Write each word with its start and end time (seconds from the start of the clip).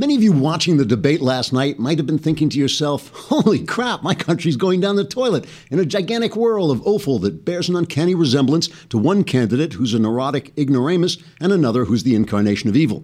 Many 0.00 0.14
of 0.14 0.22
you 0.22 0.30
watching 0.30 0.76
the 0.76 0.84
debate 0.84 1.20
last 1.20 1.52
night 1.52 1.80
might 1.80 1.98
have 1.98 2.06
been 2.06 2.20
thinking 2.20 2.48
to 2.50 2.58
yourself, 2.58 3.08
holy 3.12 3.64
crap, 3.64 4.00
my 4.00 4.14
country's 4.14 4.54
going 4.54 4.78
down 4.80 4.94
the 4.94 5.04
toilet 5.04 5.44
in 5.72 5.80
a 5.80 5.84
gigantic 5.84 6.36
whirl 6.36 6.70
of 6.70 6.86
offal 6.86 7.18
that 7.18 7.44
bears 7.44 7.68
an 7.68 7.74
uncanny 7.74 8.14
resemblance 8.14 8.68
to 8.90 8.96
one 8.96 9.24
candidate 9.24 9.72
who's 9.72 9.94
a 9.94 9.98
neurotic 9.98 10.56
ignoramus 10.56 11.18
and 11.40 11.52
another 11.52 11.84
who's 11.84 12.04
the 12.04 12.14
incarnation 12.14 12.70
of 12.70 12.76
evil. 12.76 13.02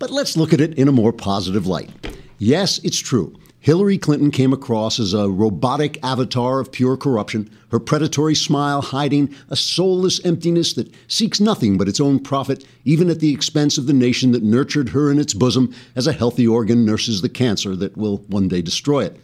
But 0.00 0.10
let's 0.10 0.36
look 0.36 0.52
at 0.52 0.60
it 0.60 0.74
in 0.74 0.88
a 0.88 0.92
more 0.92 1.12
positive 1.12 1.68
light. 1.68 1.90
Yes, 2.38 2.80
it's 2.82 2.98
true. 2.98 3.38
Hillary 3.66 3.98
Clinton 3.98 4.30
came 4.30 4.52
across 4.52 5.00
as 5.00 5.12
a 5.12 5.28
robotic 5.28 5.98
avatar 6.00 6.60
of 6.60 6.70
pure 6.70 6.96
corruption, 6.96 7.50
her 7.72 7.80
predatory 7.80 8.36
smile 8.36 8.80
hiding 8.80 9.34
a 9.50 9.56
soulless 9.56 10.24
emptiness 10.24 10.72
that 10.74 10.94
seeks 11.08 11.40
nothing 11.40 11.76
but 11.76 11.88
its 11.88 12.00
own 12.00 12.20
profit, 12.20 12.64
even 12.84 13.10
at 13.10 13.18
the 13.18 13.32
expense 13.34 13.76
of 13.76 13.88
the 13.88 13.92
nation 13.92 14.30
that 14.30 14.44
nurtured 14.44 14.90
her 14.90 15.10
in 15.10 15.18
its 15.18 15.34
bosom 15.34 15.74
as 15.96 16.06
a 16.06 16.12
healthy 16.12 16.46
organ 16.46 16.84
nurses 16.84 17.22
the 17.22 17.28
cancer 17.28 17.74
that 17.74 17.96
will 17.96 18.18
one 18.28 18.46
day 18.46 18.62
destroy 18.62 19.04
it. 19.04 19.16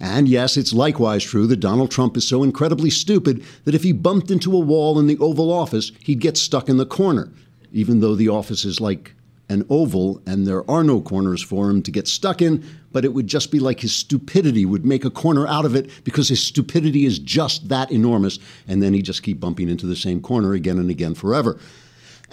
And 0.00 0.30
yes, 0.30 0.56
it's 0.56 0.72
likewise 0.72 1.22
true 1.22 1.46
that 1.48 1.60
Donald 1.60 1.90
Trump 1.90 2.16
is 2.16 2.26
so 2.26 2.42
incredibly 2.42 2.88
stupid 2.88 3.44
that 3.64 3.74
if 3.74 3.82
he 3.82 3.92
bumped 3.92 4.30
into 4.30 4.56
a 4.56 4.60
wall 4.60 4.98
in 4.98 5.08
the 5.08 5.18
Oval 5.18 5.52
Office, 5.52 5.92
he'd 6.00 6.20
get 6.20 6.38
stuck 6.38 6.70
in 6.70 6.78
the 6.78 6.86
corner, 6.86 7.30
even 7.70 8.00
though 8.00 8.14
the 8.14 8.30
office 8.30 8.64
is 8.64 8.80
like 8.80 9.12
an 9.48 9.64
oval 9.68 10.22
and 10.26 10.46
there 10.46 10.68
are 10.70 10.82
no 10.82 11.00
corners 11.00 11.42
for 11.42 11.68
him 11.68 11.82
to 11.82 11.90
get 11.90 12.08
stuck 12.08 12.40
in, 12.40 12.64
but 12.92 13.04
it 13.04 13.12
would 13.12 13.26
just 13.26 13.50
be 13.50 13.58
like 13.58 13.80
his 13.80 13.94
stupidity 13.94 14.64
would 14.64 14.84
make 14.84 15.04
a 15.04 15.10
corner 15.10 15.46
out 15.46 15.64
of 15.64 15.74
it 15.74 15.90
because 16.04 16.28
his 16.28 16.44
stupidity 16.44 17.04
is 17.04 17.18
just 17.18 17.68
that 17.68 17.90
enormous. 17.90 18.38
And 18.66 18.82
then 18.82 18.94
he 18.94 19.02
just 19.02 19.22
keep 19.22 19.40
bumping 19.40 19.68
into 19.68 19.86
the 19.86 19.96
same 19.96 20.20
corner 20.20 20.54
again 20.54 20.78
and 20.78 20.90
again 20.90 21.14
forever. 21.14 21.58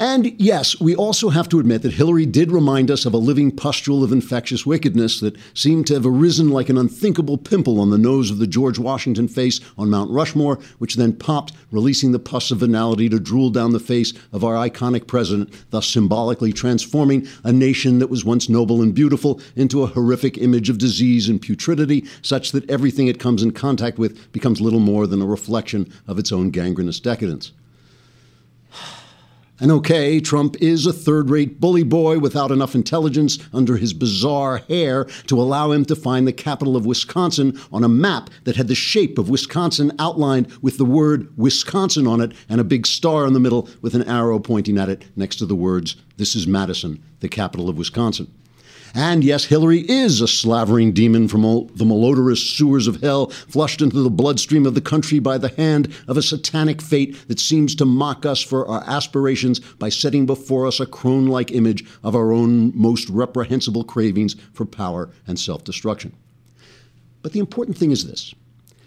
And 0.02 0.34
yes, 0.41 0.82
we 0.82 0.96
also 0.96 1.30
have 1.30 1.48
to 1.50 1.60
admit 1.60 1.84
that 1.84 1.94
Hillary 1.94 2.26
did 2.26 2.52
remind 2.52 2.90
us 2.90 3.05
of 3.05 3.14
a 3.14 3.18
living 3.18 3.52
pustule 3.55 4.04
of 4.04 4.12
infectious 4.12 4.66
wickedness 4.66 5.20
that 5.20 5.38
seemed 5.54 5.86
to 5.86 5.94
have 5.94 6.08
arisen 6.08 6.50
like 6.50 6.70
an 6.70 6.78
unthinkable 6.80 7.38
pimple 7.38 7.80
on 7.80 7.92
the 7.92 8.00
nose 8.00 8.31
of 8.31 8.40
the 8.40 8.48
George 8.48 8.80
Washington 8.80 9.28
face 9.28 9.59
on 9.78 9.92
Mount 9.92 10.09
Rushmore, 10.09 10.58
which 10.80 10.95
then 10.95 11.14
popped, 11.14 11.53
releasing 11.70 12.14
the 12.14 12.17
pus 12.17 12.50
of 12.50 12.58
venality 12.58 13.09
to 13.09 13.20
drool 13.20 13.52
down 13.52 13.73
the 13.73 13.80
face 13.80 14.12
of 14.34 14.44
our 14.44 14.56
iconic 14.56 15.06
president, 15.06 15.53
thus 15.70 15.86
symbolically 15.86 16.52
transforming 16.52 17.28
a 17.44 17.53
nation 17.53 18.00
that 18.00 18.09
was 18.09 18.25
once 18.25 18.50
noble 18.50 18.81
and 18.81 18.95
beautiful 18.95 19.40
into 19.56 19.84
a 19.84 19.88
horrific 19.88 20.36
image 20.40 20.68
of 20.68 20.80
disease 20.80 21.30
and 21.30 21.44
putridity, 21.44 22.08
such 22.23 22.53
that 22.53 22.68
everything 22.68 23.06
it 23.06 23.20
comes 23.20 23.44
in 23.44 23.52
contact 23.52 24.00
with 24.00 24.31
becomes 24.31 24.62
little 24.62 24.80
more 24.80 25.06
than 25.06 25.22
a 25.22 25.28
reflection 25.28 25.94
of 26.08 26.18
its 26.18 26.31
own 26.31 26.50
gangrenous 26.50 27.00
decadence. 27.00 27.52
And 29.62 29.72
okay, 29.72 30.20
Trump 30.20 30.56
is 30.59 30.88
a 30.88 30.92
third 30.92 31.30
rate 31.30 31.62
bully 31.62 31.84
boy 31.84 32.17
without 32.17 32.50
enough 32.50 32.73
intelligence 32.73 33.38
under 33.54 33.78
his 33.78 33.94
bizarre 33.94 34.58
hair 34.68 35.06
to 35.28 35.40
allow 35.40 35.70
him 35.70 35.86
to 35.86 35.95
find 35.95 36.28
the 36.28 36.34
capital 36.34 36.76
of 36.76 36.88
Wisconsin 36.88 37.56
on 37.72 37.84
a 37.84 37.88
map 37.88 38.31
that 38.45 38.56
had 38.56 38.68
the 38.68 38.73
shape 38.73 39.20
of 39.20 39.30
Wisconsin 39.30 39.92
outlined 40.00 40.52
with 40.64 40.80
the 40.80 40.86
word 40.86 41.31
Wisconsin 41.38 42.08
on 42.08 42.22
it 42.22 42.34
and 42.50 42.59
a 42.59 42.64
big 42.64 42.88
star 42.88 43.28
in 43.28 43.34
the 43.34 43.40
middle 43.40 43.70
with 43.84 43.94
an 43.94 44.09
arrow 44.09 44.40
pointing 44.40 44.80
at 44.80 44.90
it 44.90 45.06
next 45.16 45.36
to 45.36 45.45
the 45.45 45.53
words, 45.53 45.96
This 46.18 46.36
is 46.36 46.48
Madison, 46.48 47.03
the 47.20 47.30
capital 47.30 47.70
of 47.70 47.78
Wisconsin. 47.78 48.34
And 48.94 49.23
yes, 49.23 49.45
Hillary 49.45 49.89
is 49.89 50.20
a 50.20 50.28
slavering 50.28 50.92
demon 50.92 51.30
from 51.30 51.44
the 51.44 51.86
malodorous 51.86 52.58
sewers 52.58 52.88
of 52.88 53.02
hell, 53.02 53.28
flushed 53.28 53.81
into 53.81 54.02
the 54.02 54.09
bloodstream 54.09 54.66
of 54.66 54.75
the 54.75 54.81
country 54.81 55.20
by 55.20 55.38
the 55.38 55.50
hand 55.50 55.94
of 56.08 56.17
a 56.17 56.22
satanic 56.22 56.81
fate 56.81 57.28
that 57.30 57.39
seems 57.39 57.73
to 57.75 57.86
mock 57.86 58.25
us 58.25 58.42
for 58.42 58.67
our 58.67 58.84
aspirations 58.86 59.59
by 59.59 59.88
setting 59.88 60.25
before 60.25 60.67
us 60.67 60.80
a 60.80 60.86
crone 60.86 61.28
like 61.28 61.52
image 61.52 61.86
of 62.03 62.16
our 62.16 62.34
own 62.34 62.78
most 62.78 63.09
reprehensible 63.09 63.86
cravings 63.86 64.36
for 64.53 64.66
power 64.66 65.09
and 65.25 65.39
self 65.39 65.64
destruction. 65.64 66.14
But 67.22 67.31
the 67.31 67.39
important 67.39 67.78
thing 67.78 67.92
is 67.92 68.06
this. 68.08 68.34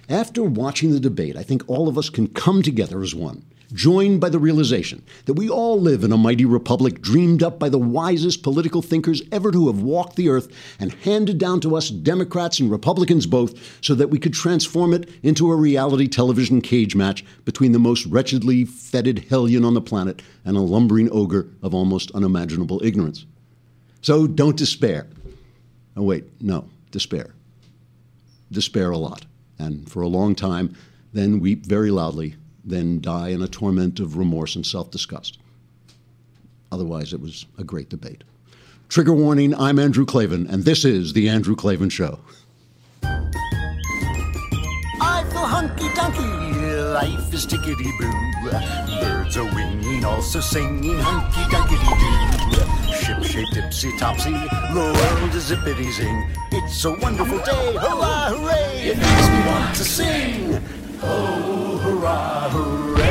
After 0.09 0.43
watching 0.43 0.91
the 0.91 1.01
debate, 1.01 1.35
I 1.37 1.43
think 1.43 1.63
all 1.67 1.89
of 1.89 1.97
us 1.97 2.11
can 2.11 2.27
come 2.29 2.63
together 2.63 3.03
as 3.03 3.15
one 3.15 3.43
joined 3.73 4.21
by 4.21 4.29
the 4.29 4.39
realization 4.39 5.03
that 5.25 5.35
we 5.35 5.49
all 5.49 5.81
live 5.81 6.05
in 6.05 6.13
a 6.13 6.17
mighty 6.17 6.45
republic 6.45 7.01
dreamed 7.01 7.43
up 7.43 7.59
by 7.59 7.69
the 7.69 7.79
wisest 7.79 8.43
political 8.43 8.83
thinkers 8.83 9.23
ever 9.33 9.51
to 9.51 9.67
have 9.67 9.81
walked 9.81 10.17
the 10.17 10.29
earth 10.29 10.49
and 10.79 10.93
handed 10.95 11.39
down 11.39 11.61
to 11.61 11.77
us 11.77 11.91
Democrats 11.91 12.61
and 12.61 12.71
Republicans 12.71 13.27
both 13.27 13.55
so 13.83 13.95
that 13.95 14.11
we 14.11 14.19
could 14.19 14.35
transform 14.35 14.93
it 14.93 15.09
into 15.23 15.51
a 15.51 15.57
reality 15.57 16.07
television 16.07 16.61
cage 16.61 16.95
match 16.95 17.25
between 17.45 17.73
the 17.73 17.79
most 17.79 18.07
wretchedly 18.07 18.65
fetid 18.65 19.27
hellion 19.31 19.65
on 19.65 19.75
the 19.75 19.81
planet 19.81 20.23
and 20.45 20.57
a 20.57 20.61
lumbering 20.61 21.09
ogre 21.11 21.49
of 21.63 21.75
almost 21.75 22.11
unimaginable 22.13 22.83
ignorance. 22.85 23.27
So 24.03 24.27
don't 24.27 24.57
despair. 24.57 25.07
Oh, 25.97 26.03
wait, 26.03 26.25
no, 26.41 26.69
despair. 26.91 27.35
Despair 28.53 28.91
a 28.91 28.99
lot. 28.99 29.25
And 29.59 29.91
for 29.91 30.03
a 30.03 30.09
long 30.09 30.35
time, 30.35 30.77
then 31.13 31.41
weep 31.41 31.65
very 31.65 31.91
loudly 31.91 32.35
than 32.65 33.01
die 33.01 33.29
in 33.29 33.43
a 33.43 33.49
torment 33.49 34.01
of 34.01 34.17
remorse 34.17 34.57
and 34.57 34.67
self 34.67 34.91
disgust. 34.91 35.39
Otherwise, 36.73 37.13
it 37.13 37.21
was 37.21 37.47
a 37.59 37.65
great 37.65 37.89
debate. 37.89 38.25
Trigger 38.89 39.13
warning 39.13 39.55
I'm 39.55 39.79
Andrew 39.79 40.05
Klavan, 40.05 40.47
and 40.47 40.65
this 40.65 40.85
is 40.85 41.13
The 41.13 41.29
Andrew 41.29 41.57
Klavan 41.57 41.89
Show. 41.89 42.19
I 45.01 45.25
feel 45.31 45.47
hunky 45.47 45.89
dunky, 45.89 46.95
life 46.95 47.33
is 47.35 47.47
tickety 47.47 47.91
boo. 47.99 48.13
Birds 49.01 49.37
are 49.37 49.55
winging, 49.55 50.05
also 50.05 50.41
singing 50.41 50.99
hunky 50.99 51.43
dunky 51.55 51.77
doo. 51.77 52.95
Ship 52.95 53.23
shape 53.23 53.49
tipsy 53.53 53.97
topsy, 53.99 54.33
the 54.33 54.75
world 54.75 55.35
is 55.35 55.51
zippity 55.51 55.91
zing. 55.93 56.31
It's 56.53 56.85
a 56.85 56.93
wonderful 56.93 57.39
day, 57.39 57.73
hurrah, 57.75 58.31
hooray! 58.31 58.91
It 58.91 58.99
makes 58.99 59.29
me 59.29 59.47
want 59.47 59.75
to 59.77 59.85
sing. 59.85 60.84
Oh, 61.07 61.79
hurrah, 61.83 62.49
hooray! 62.49 63.05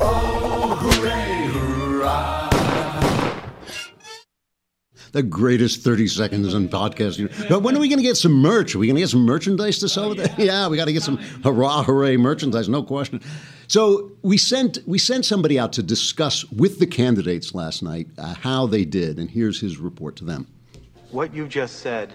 Oh, 0.00 0.76
hooray, 0.80 1.48
hurrah! 1.48 2.50
The 5.10 5.22
greatest 5.24 5.82
30 5.82 6.06
seconds 6.06 6.54
in 6.54 6.68
podcasting. 6.68 7.48
But 7.48 7.62
when 7.62 7.74
are 7.76 7.80
we 7.80 7.88
going 7.88 7.98
to 7.98 8.04
get 8.04 8.16
some 8.16 8.34
merch? 8.34 8.76
Are 8.76 8.78
we 8.78 8.86
going 8.86 8.94
to 8.96 9.02
get 9.02 9.08
some 9.10 9.24
merchandise 9.24 9.78
to 9.78 9.88
sell 9.88 10.10
with 10.10 10.20
it? 10.20 10.30
Yeah, 10.38 10.68
we 10.68 10.76
got 10.76 10.84
to 10.84 10.92
get 10.92 11.02
some 11.02 11.16
hurrah, 11.42 11.82
hooray 11.82 12.16
merchandise, 12.16 12.68
no 12.68 12.84
question. 12.84 13.20
So 13.66 14.12
we 14.22 14.38
sent 14.38 14.78
we 14.86 14.98
sent 14.98 15.24
somebody 15.24 15.58
out 15.58 15.72
to 15.72 15.82
discuss 15.82 16.44
with 16.52 16.78
the 16.78 16.86
candidates 16.86 17.52
last 17.52 17.82
night 17.82 18.06
uh, 18.16 18.34
how 18.34 18.66
they 18.66 18.84
did, 18.84 19.18
and 19.18 19.28
here's 19.28 19.60
his 19.60 19.78
report 19.78 20.14
to 20.16 20.24
them. 20.24 20.46
What 21.10 21.34
you 21.34 21.48
just 21.48 21.80
said 21.80 22.14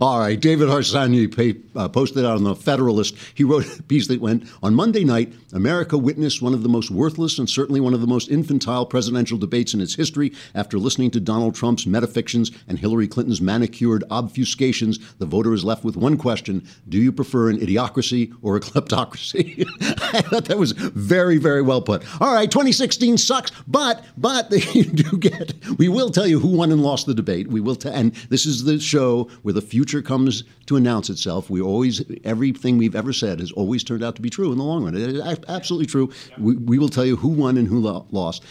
All 0.00 0.20
right, 0.20 0.38
David 0.38 0.68
Harsanyi 0.68 1.60
uh, 1.74 1.88
posted 1.88 2.24
out 2.24 2.36
on 2.36 2.44
the 2.44 2.54
Federalist. 2.54 3.16
He 3.34 3.42
wrote 3.42 3.66
a 3.80 3.82
piece 3.82 4.06
that 4.06 4.20
went 4.20 4.44
on 4.62 4.72
Monday 4.72 5.02
night. 5.02 5.32
America 5.52 5.98
witnessed 5.98 6.40
one 6.40 6.54
of 6.54 6.62
the 6.62 6.68
most 6.68 6.88
worthless 6.88 7.36
and 7.36 7.50
certainly 7.50 7.80
one 7.80 7.94
of 7.94 8.00
the 8.00 8.06
most 8.06 8.30
infantile 8.30 8.86
presidential 8.86 9.36
debates 9.36 9.74
in 9.74 9.80
its 9.80 9.96
history. 9.96 10.32
After 10.54 10.78
listening 10.78 11.10
to 11.12 11.20
Donald 11.20 11.56
Trump's 11.56 11.84
metafictions 11.84 12.56
and 12.68 12.78
Hillary 12.78 13.08
Clinton's 13.08 13.40
manicured 13.40 14.04
obfuscations, 14.08 15.00
the 15.18 15.26
voter 15.26 15.52
is 15.52 15.64
left 15.64 15.82
with 15.82 15.96
one 15.96 16.16
question: 16.16 16.64
Do 16.88 16.98
you 16.98 17.10
prefer 17.10 17.50
an 17.50 17.58
idiocracy 17.58 18.32
or 18.40 18.54
a 18.54 18.60
kleptocracy? 18.60 19.66
I 20.14 20.20
thought 20.20 20.44
that 20.44 20.58
was 20.58 20.72
very, 20.72 21.38
very 21.38 21.62
well 21.62 21.82
put. 21.82 22.04
All 22.20 22.32
right, 22.32 22.48
2016 22.48 23.18
sucks, 23.18 23.50
but 23.66 24.04
but 24.16 24.52
you 24.74 24.84
do 24.84 25.18
get. 25.18 25.54
We 25.76 25.88
will 25.88 26.10
tell 26.10 26.26
you 26.28 26.38
who 26.38 26.56
won 26.56 26.70
and 26.70 26.82
lost 26.82 27.06
the 27.06 27.14
debate. 27.14 27.48
We 27.48 27.60
will, 27.60 27.74
tell, 27.74 27.92
and 27.92 28.12
this 28.30 28.46
is 28.46 28.62
the 28.62 28.78
show 28.78 29.24
where 29.42 29.54
the 29.54 29.60
future 29.60 29.87
comes 30.02 30.44
to 30.66 30.76
announce 30.76 31.10
itself. 31.10 31.50
We 31.50 31.60
always, 31.60 32.02
everything 32.24 32.78
we've 32.78 32.96
ever 32.96 33.12
said 33.12 33.40
has 33.40 33.52
always 33.52 33.82
turned 33.82 34.04
out 34.04 34.16
to 34.16 34.22
be 34.22 34.30
true 34.30 34.52
in 34.52 34.58
the 34.58 34.64
long 34.64 34.84
run. 34.84 34.94
It 34.94 35.02
is 35.02 35.38
absolutely 35.48 35.86
true. 35.86 36.10
We, 36.38 36.56
we 36.56 36.78
will 36.78 36.88
tell 36.88 37.04
you 37.04 37.16
who 37.16 37.28
won 37.28 37.56
and 37.56 37.66
who 37.66 37.80
lo- 37.80 38.06
lost. 38.10 38.44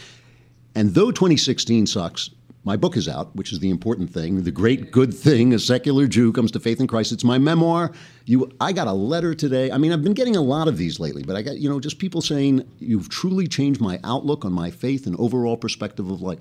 And 0.74 0.94
though 0.94 1.10
2016 1.10 1.86
sucks, 1.86 2.30
my 2.64 2.76
book 2.76 2.96
is 2.96 3.08
out, 3.08 3.34
which 3.34 3.52
is 3.52 3.60
the 3.60 3.70
important 3.70 4.12
thing. 4.12 4.42
The 4.42 4.50
great 4.50 4.90
good 4.90 5.14
thing, 5.14 5.54
a 5.54 5.58
secular 5.58 6.06
Jew 6.06 6.32
comes 6.32 6.50
to 6.50 6.60
faith 6.60 6.80
in 6.80 6.86
Christ. 6.86 7.12
It's 7.12 7.24
my 7.24 7.38
memoir. 7.38 7.92
You, 8.26 8.50
I 8.60 8.72
got 8.72 8.86
a 8.86 8.92
letter 8.92 9.34
today. 9.34 9.70
I 9.70 9.78
mean, 9.78 9.92
I've 9.92 10.02
been 10.02 10.12
getting 10.12 10.36
a 10.36 10.42
lot 10.42 10.68
of 10.68 10.76
these 10.76 11.00
lately, 11.00 11.22
but 11.22 11.34
I 11.34 11.42
got, 11.42 11.56
you 11.56 11.68
know, 11.68 11.80
just 11.80 11.98
people 11.98 12.20
saying, 12.20 12.68
you've 12.78 13.08
truly 13.08 13.46
changed 13.46 13.80
my 13.80 13.98
outlook 14.04 14.44
on 14.44 14.52
my 14.52 14.70
faith 14.70 15.06
and 15.06 15.16
overall 15.18 15.56
perspective 15.56 16.10
of 16.10 16.20
life. 16.20 16.40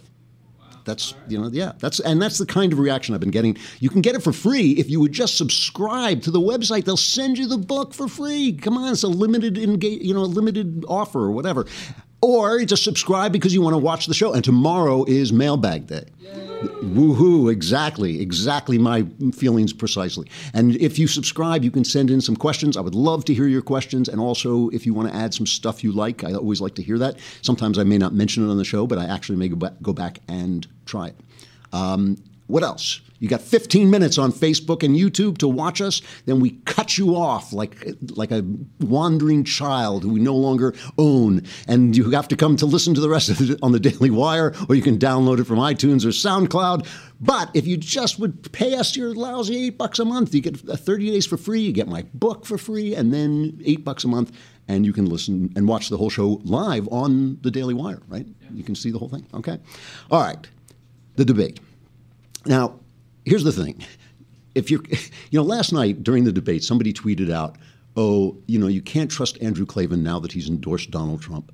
That's 0.88 1.14
you 1.28 1.38
know, 1.38 1.50
yeah. 1.52 1.74
That's 1.80 2.00
and 2.00 2.22
that's 2.22 2.38
the 2.38 2.46
kind 2.46 2.72
of 2.72 2.80
reaction 2.80 3.14
I've 3.14 3.20
been 3.20 3.30
getting. 3.30 3.58
You 3.82 3.90
can 3.90 4.02
get 4.02 4.16
it 4.16 4.24
for 4.24 4.32
free 4.32 4.72
if 4.72 4.90
you 4.90 5.02
would 5.02 5.12
just 5.12 5.38
subscribe 5.38 6.22
to 6.24 6.32
the 6.32 6.40
website. 6.40 6.86
They'll 6.86 6.96
send 6.96 7.38
you 7.38 7.46
the 7.46 7.58
book 7.58 7.94
for 7.94 8.08
free. 8.08 8.54
Come 8.54 8.78
on, 8.78 8.94
it's 8.94 9.04
a 9.04 9.10
limited 9.10 9.58
engage, 9.58 10.02
you 10.02 10.14
know, 10.14 10.22
a 10.22 10.32
limited 10.32 10.86
offer 10.88 11.20
or 11.20 11.32
whatever. 11.32 11.68
Or 12.22 12.64
just 12.66 12.84
subscribe 12.84 13.32
because 13.32 13.54
you 13.54 13.62
want 13.62 13.74
to 13.74 13.80
watch 13.80 14.08
the 14.08 14.14
show. 14.14 14.34
And 14.34 14.44
tomorrow 14.44 15.04
is 15.06 15.32
mailbag 15.32 15.88
day. 15.88 16.06
Woohoo! 16.64 17.52
Exactly, 17.52 18.20
exactly 18.20 18.80
my 18.80 19.06
feelings 19.34 19.74
precisely. 19.74 20.28
And 20.54 20.76
if 20.78 20.98
you 20.98 21.08
subscribe, 21.08 21.64
you 21.64 21.70
can 21.70 21.84
send 21.84 22.10
in 22.10 22.20
some 22.20 22.36
questions. 22.36 22.76
I 22.76 22.82
would 22.82 22.96
love 22.96 23.26
to 23.26 23.34
hear 23.34 23.48
your 23.48 23.62
questions. 23.62 24.10
And 24.10 24.20
also, 24.20 24.70
if 24.70 24.86
you 24.86 24.94
want 24.94 25.10
to 25.10 25.16
add 25.16 25.34
some 25.34 25.46
stuff 25.46 25.84
you 25.84 25.92
like, 25.92 26.24
I 26.24 26.34
always 26.34 26.60
like 26.60 26.74
to 26.76 26.84
hear 26.84 26.98
that. 26.98 27.18
Sometimes 27.44 27.78
I 27.78 27.84
may 27.84 28.00
not 28.00 28.14
mention 28.14 28.48
it 28.48 28.50
on 28.50 28.58
the 28.58 28.66
show, 28.66 28.88
but 28.88 28.98
I 28.98 29.06
actually 29.06 29.38
may 29.38 29.50
go 29.50 29.56
back, 29.56 29.74
go 29.84 29.94
back 29.94 30.20
and 30.28 30.66
try 30.86 31.08
it. 31.08 31.16
Um, 31.72 32.18
what 32.48 32.64
else? 32.64 33.02
You 33.20 33.28
got 33.28 33.42
15 33.42 33.90
minutes 33.90 34.18
on 34.18 34.32
Facebook 34.32 34.84
and 34.84 34.96
YouTube 34.96 35.40
to 35.40 35.48
watch 35.48 35.82
us. 35.82 36.02
Then 36.26 36.40
we 36.40 36.52
cut 36.66 36.98
you 36.98 37.16
off 37.16 37.52
like 37.52 37.76
like 38.16 38.32
a 38.32 38.46
wandering 38.80 39.44
child 39.44 40.04
who 40.04 40.14
we 40.14 40.20
no 40.20 40.36
longer 40.36 40.76
own, 40.98 41.44
and 41.68 41.98
you 41.98 42.12
have 42.12 42.28
to 42.28 42.36
come 42.36 42.58
to 42.58 42.66
listen 42.66 42.94
to 42.94 43.02
the 43.02 43.10
rest 43.10 43.30
of 43.30 43.42
it 43.42 43.60
on 43.64 43.72
the 43.72 43.80
Daily 43.80 44.12
Wire, 44.12 44.54
or 44.70 44.76
you 44.76 44.82
can 44.82 44.98
download 44.98 45.40
it 45.40 45.46
from 45.46 45.58
iTunes 45.58 46.06
or 46.06 46.10
SoundCloud. 46.10 46.88
But 47.20 47.50
if 47.56 47.66
you 47.66 47.78
just 47.78 48.20
would 48.20 48.52
pay 48.52 48.76
us 48.76 48.96
your 48.96 49.16
lousy 49.16 49.68
eight 49.68 49.78
bucks 49.78 49.98
a 49.98 50.06
month, 50.06 50.36
you 50.36 50.42
get 50.42 50.70
uh, 50.70 50.76
30 50.76 51.10
days 51.12 51.26
for 51.26 51.38
free. 51.38 51.62
You 51.62 51.72
get 51.72 51.88
my 51.88 52.04
book 52.14 52.46
for 52.46 52.60
free, 52.60 52.94
and 52.94 53.12
then 53.12 53.60
eight 53.66 53.84
bucks 53.84 54.04
a 54.04 54.08
month, 54.08 54.32
and 54.68 54.86
you 54.86 54.94
can 54.94 55.08
listen 55.08 55.52
and 55.56 55.68
watch 55.68 55.90
the 55.90 55.98
whole 55.98 56.12
show 56.12 56.40
live 56.44 56.88
on 56.92 57.40
the 57.42 57.50
Daily 57.50 57.74
Wire. 57.74 58.02
Right? 58.08 58.28
You 58.54 58.64
can 58.64 58.76
see 58.76 58.92
the 58.92 59.00
whole 59.00 59.10
thing. 59.10 59.26
Okay. 59.34 59.58
All 60.12 60.22
right. 60.22 60.48
The 61.16 61.26
debate. 61.26 61.60
Now, 62.46 62.80
here's 63.26 63.44
the 63.44 63.52
thing. 63.52 63.84
If 64.56 64.72
you're, 64.72 64.82
you 64.90 65.40
know, 65.40 65.44
last 65.44 65.72
night 65.72 66.04
during 66.04 66.24
the 66.24 66.32
debate, 66.32 66.64
somebody 66.64 66.94
tweeted 66.94 67.32
out, 67.32 67.58
oh, 67.96 68.38
you 68.48 68.60
know, 68.60 68.68
you 68.68 68.82
can't 68.82 69.10
trust 69.10 69.42
Andrew 69.42 69.66
Klavan 69.66 70.04
now 70.04 70.20
that 70.20 70.32
he's 70.32 70.48
endorsed 70.48 70.92
Donald 70.92 71.22
Trump. 71.22 71.52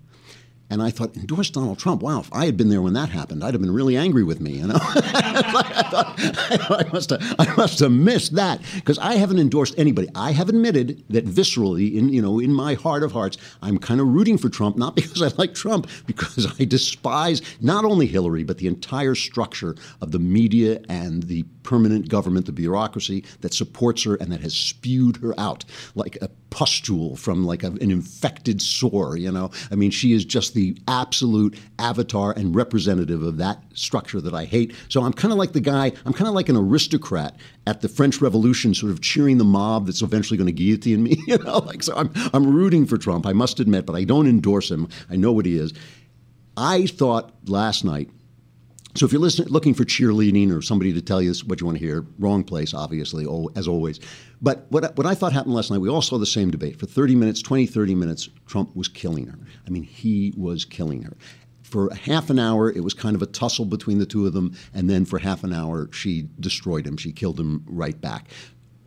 And 0.69 0.81
I 0.81 0.89
thought, 0.89 1.15
endorse 1.15 1.50
Donald 1.50 1.77
Trump. 1.77 2.01
Wow, 2.01 2.21
if 2.21 2.33
I 2.33 2.45
had 2.45 2.57
been 2.57 2.69
there 2.69 2.81
when 2.81 2.94
that 2.94 3.10
happened, 3.10 3.44
I'd 3.44 3.54
have 3.54 3.62
been 3.62 3.74
really 3.74 3.95
angry 3.95 4.24
with 4.24 4.39
me. 4.39 4.54
You 4.54 4.68
know, 4.68 4.80
I, 4.80 5.88
thought, 5.92 6.15
I, 6.88 6.89
must 6.92 7.10
have, 7.12 7.36
I 7.38 7.54
must 7.56 7.80
have 7.80 7.92
missed 7.92 8.36
that 8.36 8.62
because 8.75 8.98
I 8.98 9.15
haven't 9.15 9.39
endorsed 9.39 9.75
anybody. 9.77 10.10
I 10.15 10.31
have 10.31 10.50
admitted 10.50 11.04
that 11.10 11.25
viscerally, 11.25 11.95
in 11.95 12.10
you 12.10 12.21
know, 12.21 12.39
in 12.39 12.54
my 12.54 12.74
heart 12.74 13.04
of 13.04 13.12
hearts, 13.12 13.38
I'm 13.62 13.77
kind 13.77 14.00
of 14.00 14.07
rooting 14.07 14.38
for 14.38 14.50
Trump, 14.50 14.77
not 14.77 14.95
because 15.04 15.21
I 15.21 15.36
like 15.38 15.54
Trump, 15.54 15.88
because 16.07 16.48
I 16.60 16.65
despise 16.65 17.42
not 17.62 17.86
only 17.86 18.07
Hillary 18.07 18.44
but 18.44 18.57
the 18.57 18.68
entire 18.68 19.15
structure 19.15 19.75
of 20.01 20.12
the 20.12 20.19
media 20.19 20.81
and 20.89 21.24
the 21.24 21.44
permanent 21.63 22.10
government, 22.10 22.45
the 22.45 22.51
bureaucracy 22.51 23.24
that 23.42 23.54
supports 23.54 24.04
her 24.04 24.15
and 24.15 24.31
that 24.31 24.42
has 24.42 24.54
spewed 24.54 25.18
her 25.18 25.38
out 25.39 25.65
like 25.95 26.18
a 26.21 26.30
pustule 26.50 27.15
from 27.15 27.45
like 27.45 27.63
a, 27.63 27.68
an 27.68 27.89
infected 27.89 28.62
sore. 28.62 29.18
You 29.18 29.31
know, 29.31 29.50
I 29.71 29.75
mean, 29.75 29.92
she 29.92 30.13
is 30.13 30.24
just 30.24 30.53
the 30.54 30.78
absolute 30.88 31.58
avatar 31.80 32.32
and 32.32 32.56
representative 32.56 33.22
of 33.22 33.38
that 33.38 33.62
structure 33.74 34.22
that 34.22 34.34
I 34.34 34.46
hate. 34.46 34.74
So 34.90 35.04
I'm 35.04 35.14
kind 35.14 35.32
of 35.32 35.38
like 35.38 35.54
the 35.54 35.60
guy. 35.60 35.92
I'm 36.06 36.14
kind 36.14 36.28
of 36.28 36.34
like 36.34 36.50
an 36.50 36.56
aristocrat 36.56 37.36
at 37.68 37.82
the 37.82 37.90
French 37.90 38.22
Revolution, 38.22 38.74
sort 38.74 38.92
of 38.92 39.02
cheering 39.02 39.38
the 39.38 39.44
mob 39.44 39.86
that's 39.86 40.02
eventually 40.02 40.38
going 40.38 40.48
to 40.48 40.54
guillotine 40.54 41.04
me. 41.04 41.18
You 41.28 41.38
know, 41.38 41.60
like 41.60 41.82
so 41.82 41.96
I'm 41.96 42.12
I'm 42.34 42.54
rooting 42.54 42.86
for 42.86 42.98
Trump. 42.98 43.26
I 43.26 43.34
must 43.34 43.60
admit, 43.60 43.86
but 43.86 43.96
I 43.96 44.04
don't 44.04 44.28
endorse 44.28 44.70
him. 44.70 44.88
I 45.10 45.16
know 45.16 45.32
what 45.32 45.46
he 45.46 45.58
is. 45.58 45.74
I 46.58 46.86
thought 46.86 47.32
last 47.48 47.84
night 47.84 48.10
so 48.95 49.06
if 49.07 49.12
you're 49.12 49.22
looking 49.22 49.74
for 49.74 49.86
cheerleading 49.86 50.56
or 50.56 50.62
somebody 50.62 50.94
to 50.94 51.01
tell 51.01 51.22
you 51.22 51.34
what 51.45 51.60
you 51.60 51.66
want 51.66 51.80
to 51.80 51.84
hear, 51.84 52.06
wrong 52.19 52.44
place, 52.44 52.75
obviously, 52.75 53.25
as 53.56 53.68
always. 53.68 54.00
But 54.40 54.68
what, 54.69 54.95
what 54.95 55.07
I 55.07 55.16
thought 55.16 55.34
happened 55.34 55.56
last 55.56 55.72
night, 55.72 55.80
we 55.80 55.90
all 55.90 56.04
saw 56.04 56.19
the 56.19 56.28
same 56.28 56.51
debate. 56.51 56.80
For 56.80 56.86
30 56.86 57.16
minutes, 57.16 57.42
20, 57.42 57.66
30 57.66 57.95
minutes, 57.95 58.30
Trump 58.45 58.75
was 58.75 58.88
killing 58.88 59.25
her. 59.25 59.40
I 59.66 59.72
mean, 59.72 59.84
he 59.84 60.34
was 60.38 60.63
killing 60.63 61.01
her. 61.04 61.18
For 61.63 61.92
half 61.95 62.30
an 62.30 62.38
hour, 62.38 62.72
it 62.72 62.84
was 62.84 62.94
kind 62.94 63.16
of 63.16 63.24
a 63.24 63.25
tussle 63.25 63.66
between 63.66 63.98
the 63.98 64.06
two 64.06 64.28
of 64.28 64.34
them. 64.34 64.56
And 64.75 64.88
then 64.88 65.06
for 65.06 65.18
half 65.18 65.44
an 65.44 65.54
hour, 65.54 65.89
she 65.92 66.30
destroyed 66.39 66.86
him. 66.86 66.98
She 66.98 67.12
killed 67.12 67.39
him 67.39 67.63
right 67.68 68.00
back. 68.00 68.28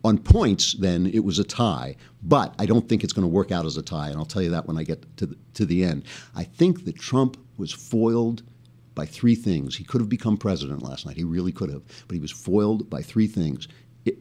On 0.05 0.17
points, 0.17 0.73
then, 0.73 1.07
it 1.07 1.25
was 1.25 1.37
a 1.37 1.43
tie. 1.43 1.97
But 2.23 2.55
I 2.59 2.65
don't 2.65 2.87
think 2.87 3.03
it's 3.03 3.11
going 3.11 3.27
to 3.27 3.33
work 3.33 3.51
out 3.51 3.65
as 3.65 3.75
a 3.75 3.81
tie. 3.81 4.07
And 4.07 4.17
I'll 4.17 4.25
tell 4.25 4.41
you 4.41 4.51
that 4.51 4.67
when 4.67 4.77
I 4.77 4.83
get 4.83 5.17
to 5.17 5.25
the, 5.25 5.37
to 5.55 5.65
the 5.65 5.83
end. 5.83 6.05
I 6.33 6.45
think 6.45 6.85
that 6.85 6.97
Trump 6.97 7.35
was 7.57 7.73
foiled– 7.73 8.43
by 8.97 9.05
three 9.05 9.35
things. 9.35 9.77
He 9.77 9.83
could 9.83 10.01
have 10.01 10.09
become 10.09 10.37
president 10.37 10.81
last 10.81 11.05
night. 11.05 11.15
He 11.15 11.23
really 11.23 11.51
could 11.51 11.69
have. 11.69 11.83
But 12.07 12.15
he 12.15 12.19
was 12.19 12.31
foiled 12.31 12.89
by 12.89 13.01
three 13.01 13.27
things 13.27 13.69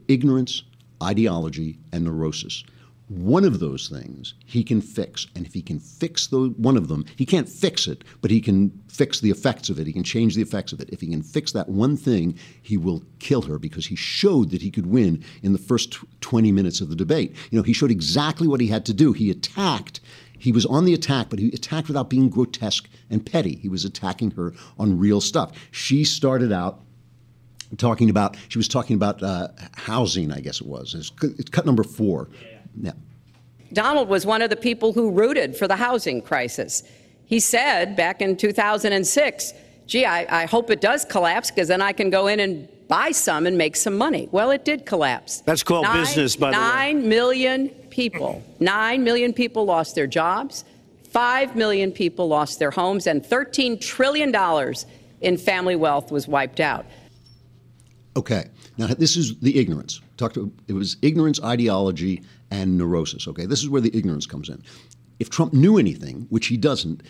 ignorance, 0.08 0.64
ideology, 1.02 1.78
and 1.92 2.04
neurosis. 2.04 2.62
One 3.08 3.44
of 3.44 3.60
those 3.60 3.88
things 3.88 4.34
he 4.44 4.64
can 4.64 4.80
fix. 4.80 5.28
And 5.34 5.46
if 5.46 5.54
he 5.54 5.62
can 5.62 5.78
fix 5.78 6.26
the, 6.26 6.48
one 6.56 6.76
of 6.76 6.88
them, 6.88 7.04
he 7.16 7.24
can't 7.24 7.48
fix 7.48 7.86
it, 7.86 8.02
but 8.20 8.32
he 8.32 8.40
can 8.40 8.72
fix 8.88 9.20
the 9.20 9.30
effects 9.30 9.70
of 9.70 9.78
it. 9.78 9.86
He 9.86 9.92
can 9.92 10.02
change 10.02 10.34
the 10.34 10.42
effects 10.42 10.72
of 10.72 10.80
it. 10.80 10.90
If 10.90 11.00
he 11.00 11.06
can 11.06 11.22
fix 11.22 11.52
that 11.52 11.68
one 11.68 11.96
thing, 11.96 12.36
he 12.60 12.76
will 12.76 13.04
kill 13.20 13.42
her 13.42 13.58
because 13.58 13.86
he 13.86 13.96
showed 13.96 14.50
that 14.50 14.60
he 14.60 14.72
could 14.72 14.86
win 14.86 15.24
in 15.42 15.52
the 15.52 15.58
first 15.58 15.98
20 16.20 16.50
minutes 16.52 16.80
of 16.80 16.90
the 16.90 16.96
debate. 16.96 17.34
You 17.50 17.58
know, 17.58 17.62
he 17.62 17.72
showed 17.72 17.92
exactly 17.92 18.48
what 18.48 18.60
he 18.60 18.66
had 18.66 18.84
to 18.86 18.92
do. 18.92 19.12
He 19.12 19.30
attacked 19.30 20.00
he 20.46 20.52
was 20.52 20.64
on 20.64 20.84
the 20.84 20.94
attack, 20.94 21.28
but 21.28 21.40
he 21.40 21.48
attacked 21.48 21.88
without 21.88 22.08
being 22.08 22.28
grotesque 22.28 22.88
and 23.10 23.26
petty. 23.26 23.56
He 23.56 23.68
was 23.68 23.84
attacking 23.84 24.30
her 24.30 24.54
on 24.78 24.96
real 24.96 25.20
stuff. 25.20 25.50
She 25.72 26.04
started 26.04 26.52
out 26.52 26.82
talking 27.78 28.10
about, 28.10 28.36
she 28.48 28.56
was 28.56 28.68
talking 28.68 28.94
about 28.94 29.20
uh, 29.24 29.48
housing, 29.74 30.30
I 30.30 30.38
guess 30.38 30.60
it 30.60 30.66
was. 30.68 30.94
It's, 30.94 31.10
it's 31.36 31.50
cut 31.50 31.66
number 31.66 31.82
four. 31.82 32.28
Yeah. 32.40 32.58
yeah. 32.80 32.92
Donald 33.72 34.08
was 34.08 34.24
one 34.24 34.40
of 34.40 34.48
the 34.48 34.56
people 34.56 34.92
who 34.92 35.10
rooted 35.10 35.56
for 35.56 35.66
the 35.66 35.74
housing 35.74 36.22
crisis. 36.22 36.84
He 37.24 37.40
said 37.40 37.96
back 37.96 38.22
in 38.22 38.36
2006, 38.36 39.52
gee, 39.86 40.04
I, 40.04 40.42
I 40.42 40.46
hope 40.46 40.70
it 40.70 40.80
does 40.80 41.04
collapse 41.04 41.50
because 41.50 41.66
then 41.66 41.82
I 41.82 41.92
can 41.92 42.08
go 42.08 42.28
in 42.28 42.38
and 42.38 42.68
buy 42.88 43.10
some 43.10 43.46
and 43.46 43.56
make 43.58 43.76
some 43.76 43.96
money. 43.96 44.28
Well, 44.32 44.50
it 44.50 44.64
did 44.64 44.86
collapse. 44.86 45.40
That's 45.40 45.62
called 45.62 45.84
nine, 45.84 46.04
business, 46.04 46.36
by 46.36 46.50
the 46.50 46.56
way. 46.56 46.62
Nine 46.62 47.08
million 47.08 47.68
people. 47.90 48.42
Nine 48.60 49.04
million 49.04 49.32
people 49.32 49.64
lost 49.64 49.94
their 49.94 50.06
jobs. 50.06 50.64
Five 51.10 51.56
million 51.56 51.92
people 51.92 52.28
lost 52.28 52.58
their 52.58 52.70
homes, 52.70 53.06
and 53.06 53.22
$13 53.22 53.80
trillion 53.80 54.34
in 55.20 55.38
family 55.38 55.76
wealth 55.76 56.12
was 56.12 56.28
wiped 56.28 56.60
out. 56.60 56.84
Okay. 58.16 58.48
Now, 58.78 58.88
this 58.88 59.16
is 59.16 59.38
the 59.40 59.58
ignorance. 59.58 60.00
Talked 60.16 60.34
to, 60.34 60.52
it 60.68 60.74
was 60.74 60.96
ignorance, 61.02 61.42
ideology, 61.42 62.22
and 62.50 62.76
neurosis. 62.76 63.26
Okay. 63.28 63.46
This 63.46 63.62
is 63.62 63.70
where 63.70 63.80
the 63.80 63.96
ignorance 63.96 64.26
comes 64.26 64.48
in. 64.48 64.62
If 65.18 65.30
Trump 65.30 65.54
knew 65.54 65.78
anything, 65.78 66.26
which 66.28 66.48
he 66.48 66.58
doesn't, 66.58 67.02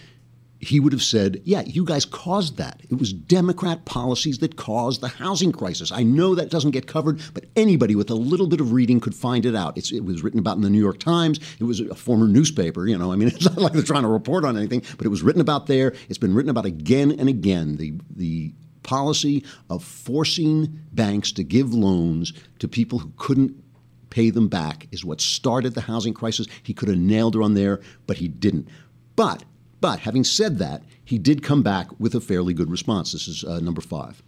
he 0.66 0.80
would 0.80 0.92
have 0.92 1.02
said, 1.02 1.40
Yeah, 1.44 1.62
you 1.62 1.84
guys 1.84 2.04
caused 2.04 2.56
that. 2.56 2.80
It 2.90 2.98
was 2.98 3.12
Democrat 3.12 3.84
policies 3.84 4.38
that 4.38 4.56
caused 4.56 5.00
the 5.00 5.08
housing 5.08 5.52
crisis. 5.52 5.92
I 5.92 6.02
know 6.02 6.34
that 6.34 6.50
doesn't 6.50 6.72
get 6.72 6.86
covered, 6.86 7.20
but 7.34 7.44
anybody 7.56 7.94
with 7.94 8.10
a 8.10 8.14
little 8.14 8.46
bit 8.46 8.60
of 8.60 8.72
reading 8.72 9.00
could 9.00 9.14
find 9.14 9.46
it 9.46 9.54
out. 9.54 9.76
It's, 9.76 9.92
it 9.92 10.04
was 10.04 10.22
written 10.22 10.40
about 10.40 10.56
in 10.56 10.62
the 10.62 10.70
New 10.70 10.80
York 10.80 10.98
Times. 10.98 11.40
It 11.58 11.64
was 11.64 11.80
a 11.80 11.94
former 11.94 12.26
newspaper. 12.26 12.86
You 12.86 12.98
know, 12.98 13.12
I 13.12 13.16
mean, 13.16 13.28
it's 13.34 13.44
not 13.44 13.58
like 13.58 13.72
they're 13.72 13.82
trying 13.82 14.02
to 14.02 14.08
report 14.08 14.44
on 14.44 14.56
anything, 14.56 14.82
but 14.96 15.06
it 15.06 15.10
was 15.10 15.22
written 15.22 15.40
about 15.40 15.66
there. 15.66 15.94
It's 16.08 16.18
been 16.18 16.34
written 16.34 16.50
about 16.50 16.66
again 16.66 17.12
and 17.12 17.28
again. 17.28 17.76
The, 17.76 17.94
the 18.14 18.52
policy 18.82 19.44
of 19.68 19.82
forcing 19.82 20.80
banks 20.92 21.32
to 21.32 21.42
give 21.42 21.74
loans 21.74 22.32
to 22.60 22.68
people 22.68 23.00
who 23.00 23.12
couldn't 23.16 23.62
pay 24.10 24.30
them 24.30 24.48
back 24.48 24.86
is 24.92 25.04
what 25.04 25.20
started 25.20 25.74
the 25.74 25.80
housing 25.82 26.14
crisis. 26.14 26.46
He 26.62 26.72
could 26.72 26.88
have 26.88 26.98
nailed 26.98 27.34
her 27.34 27.42
on 27.42 27.54
there, 27.54 27.80
but 28.06 28.16
he 28.16 28.28
didn't. 28.28 28.68
But 29.16 29.44
but 29.80 30.00
having 30.00 30.24
said 30.24 30.58
that, 30.58 30.82
he 31.04 31.18
did 31.18 31.42
come 31.42 31.62
back 31.62 31.88
with 32.00 32.14
a 32.14 32.20
fairly 32.20 32.54
good 32.54 32.70
response. 32.70 33.12
This 33.12 33.28
is 33.28 33.44
uh, 33.44 33.60
number 33.60 33.80
five. 33.80 34.22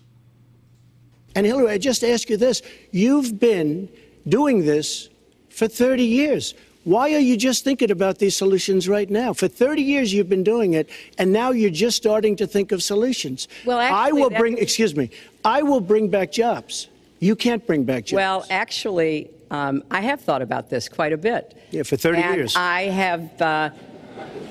And 1.35 1.47
Hillary, 1.47 1.71
I 1.71 1.78
just 1.78 2.02
ask 2.05 2.28
you 2.31 2.37
this. 2.37 2.62
You've 2.90 3.38
been 3.38 3.88
doing 4.28 4.64
this 4.64 5.09
for 5.50 5.69
30 5.69 6.05
years. 6.05 6.55
Why 6.85 7.12
are 7.12 7.19
you 7.19 7.37
just 7.37 7.64
thinking 7.64 7.90
about 7.90 8.19
these 8.19 8.37
solutions 8.37 8.88
right 8.88 9.11
now? 9.11 9.33
For 9.33 9.49
30 9.49 9.83
years 9.83 10.12
you've 10.12 10.28
been 10.28 10.45
doing 10.45 10.75
it, 10.75 10.88
and 11.19 11.33
now 11.33 11.50
you're 11.50 11.71
just 11.71 11.97
starting 11.97 12.35
to 12.37 12.47
think 12.47 12.73
of 12.73 12.83
solutions. 12.83 13.47
Well, 13.67 13.78
actually, 13.78 13.99
I 13.99 14.12
will 14.12 14.31
bring, 14.31 14.57
excuse 14.59 14.97
me, 14.97 15.11
I 15.45 15.62
will 15.62 15.81
bring 15.81 16.09
back 16.09 16.33
jobs. 16.33 16.88
You 17.21 17.37
can't 17.37 17.67
bring 17.67 17.85
back 17.85 18.05
jobs. 18.07 18.17
Well, 18.17 18.47
actually, 18.49 19.31
um, 19.50 19.83
I 19.90 20.00
have 20.00 20.21
thought 20.21 20.40
about 20.40 20.71
this 20.71 20.88
quite 20.88 21.12
a 21.12 21.17
bit. 21.19 21.57
Yeah, 21.71 21.83
for 21.83 21.97
30 21.97 22.23
and 22.23 22.35
years. 22.37 22.57
I 22.57 22.83
have. 22.83 23.43
Uh, 23.43 23.71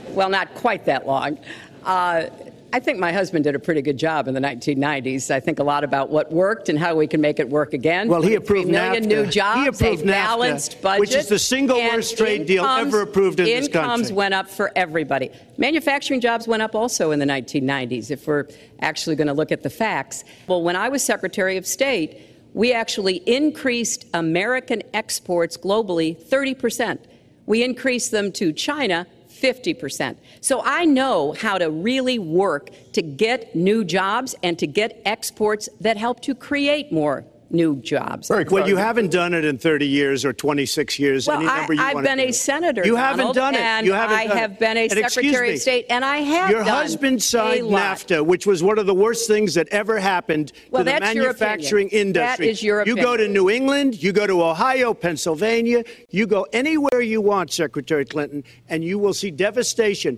well, 0.09 0.29
not 0.29 0.53
quite 0.55 0.85
that 0.85 1.05
long. 1.05 1.37
Uh, 1.85 2.27
I 2.73 2.81
think 2.81 2.99
my 2.99 3.13
husband 3.13 3.45
did 3.45 3.55
a 3.55 3.59
pretty 3.59 3.81
good 3.81 3.97
job 3.97 4.27
in 4.27 4.33
the 4.33 4.41
1990s. 4.41 5.31
I 5.31 5.39
think 5.39 5.59
a 5.59 5.63
lot 5.63 5.85
about 5.85 6.09
what 6.09 6.31
worked 6.31 6.67
and 6.67 6.77
how 6.77 6.95
we 6.95 7.07
can 7.07 7.21
make 7.21 7.39
it 7.39 7.47
work 7.47 7.73
again. 7.73 8.09
Well, 8.09 8.21
he 8.21 8.35
approved 8.35 8.69
million 8.69 9.05
NAFTA. 9.05 9.07
new 9.07 9.25
jobs, 9.25 9.61
He 9.61 9.67
approved 9.67 10.03
a 10.03 10.05
balanced 10.05 10.73
NAFTA, 10.73 10.81
budget, 10.81 10.99
which 10.99 11.15
is 11.15 11.27
the 11.27 11.39
single 11.39 11.77
worst 11.77 12.17
trade 12.17 12.45
deal 12.45 12.65
ever 12.65 13.01
approved 13.03 13.39
in 13.39 13.45
this 13.45 13.67
country. 13.69 13.81
Incomes 13.81 14.11
went 14.11 14.33
up 14.33 14.49
for 14.49 14.71
everybody. 14.75 15.31
Manufacturing 15.57 16.19
jobs 16.19 16.45
went 16.45 16.61
up 16.61 16.75
also 16.75 17.11
in 17.11 17.19
the 17.19 17.25
1990s, 17.25 18.11
if 18.11 18.27
we're 18.27 18.47
actually 18.81 19.15
going 19.15 19.27
to 19.27 19.33
look 19.33 19.53
at 19.53 19.63
the 19.63 19.69
facts. 19.69 20.25
Well, 20.47 20.61
when 20.61 20.75
I 20.75 20.89
was 20.89 21.01
Secretary 21.01 21.55
of 21.55 21.65
State, 21.65 22.19
we 22.53 22.73
actually 22.73 23.17
increased 23.25 24.05
American 24.13 24.83
exports 24.93 25.55
globally 25.55 26.21
30 26.21 26.53
percent. 26.55 27.05
We 27.45 27.63
increased 27.63 28.11
them 28.11 28.33
to 28.33 28.51
China 28.51 29.07
50%. 29.41 30.17
So 30.41 30.61
I 30.63 30.85
know 30.85 31.33
how 31.33 31.57
to 31.57 31.69
really 31.69 32.19
work 32.19 32.69
to 32.93 33.01
get 33.01 33.55
new 33.55 33.83
jobs 33.83 34.35
and 34.43 34.57
to 34.59 34.67
get 34.67 35.01
exports 35.05 35.69
that 35.81 35.97
help 35.97 36.21
to 36.21 36.35
create 36.35 36.91
more 36.91 37.25
new 37.51 37.77
jobs. 37.77 38.29
Well, 38.29 38.67
you 38.67 38.77
haven't 38.77 39.11
done 39.11 39.33
it 39.33 39.45
in 39.45 39.57
30 39.57 39.87
years 39.87 40.25
or 40.25 40.33
26 40.33 40.99
years. 40.99 41.27
Well, 41.27 41.37
any 41.37 41.47
I, 41.47 41.57
number 41.57 41.73
you 41.73 41.81
I've 41.81 42.03
been 42.03 42.17
do. 42.17 42.25
a 42.25 42.31
senator. 42.31 42.85
You 42.85 42.95
haven't 42.95 43.33
done 43.35 43.55
it. 43.55 43.61
And 43.61 43.85
you 43.85 43.93
haven't 43.93 44.17
I 44.17 44.27
done 44.27 44.37
have 44.37 44.51
it. 44.53 44.59
been 44.59 44.77
a 44.77 44.81
And 44.87 44.91
Secretary 45.11 45.53
of 45.53 45.59
State, 45.61 45.85
and 45.89 46.03
I 46.03 46.17
have 46.17 46.49
Your 46.49 46.63
done 46.63 46.69
husband 46.69 47.17
a 47.17 47.21
signed 47.21 47.67
lot. 47.67 47.97
NAFTA, 47.97 48.25
which 48.25 48.45
was 48.45 48.63
one 48.63 48.79
of 48.79 48.85
the 48.85 48.95
worst 48.95 49.27
things 49.27 49.53
that 49.53 49.67
ever 49.69 49.99
happened 49.99 50.51
Well, 50.71 50.81
to 50.81 50.85
the 50.91 50.99
that's 50.99 51.13
your 51.15 51.25
manufacturing 51.25 51.87
opinion. 51.87 52.13
That 52.13 52.39
industry. 52.39 52.49
is 52.49 52.63
your 52.63 52.85
You 52.85 52.95
go 52.95 53.15
to. 53.15 53.27
New 53.27 53.49
England, 53.49 54.01
you 54.01 54.13
go 54.13 54.25
to 54.25 54.41
Ohio, 54.43 54.93
Pennsylvania, 54.93 55.83
you 56.09 56.25
go 56.25 56.47
anywhere 56.53 57.01
you 57.01 57.21
want, 57.21 57.51
Secretary 57.51 58.05
Clinton, 58.05 58.43
and 58.69 58.83
you 58.83 58.97
will 58.97 59.13
see 59.13 59.31
devastation. 59.31 60.17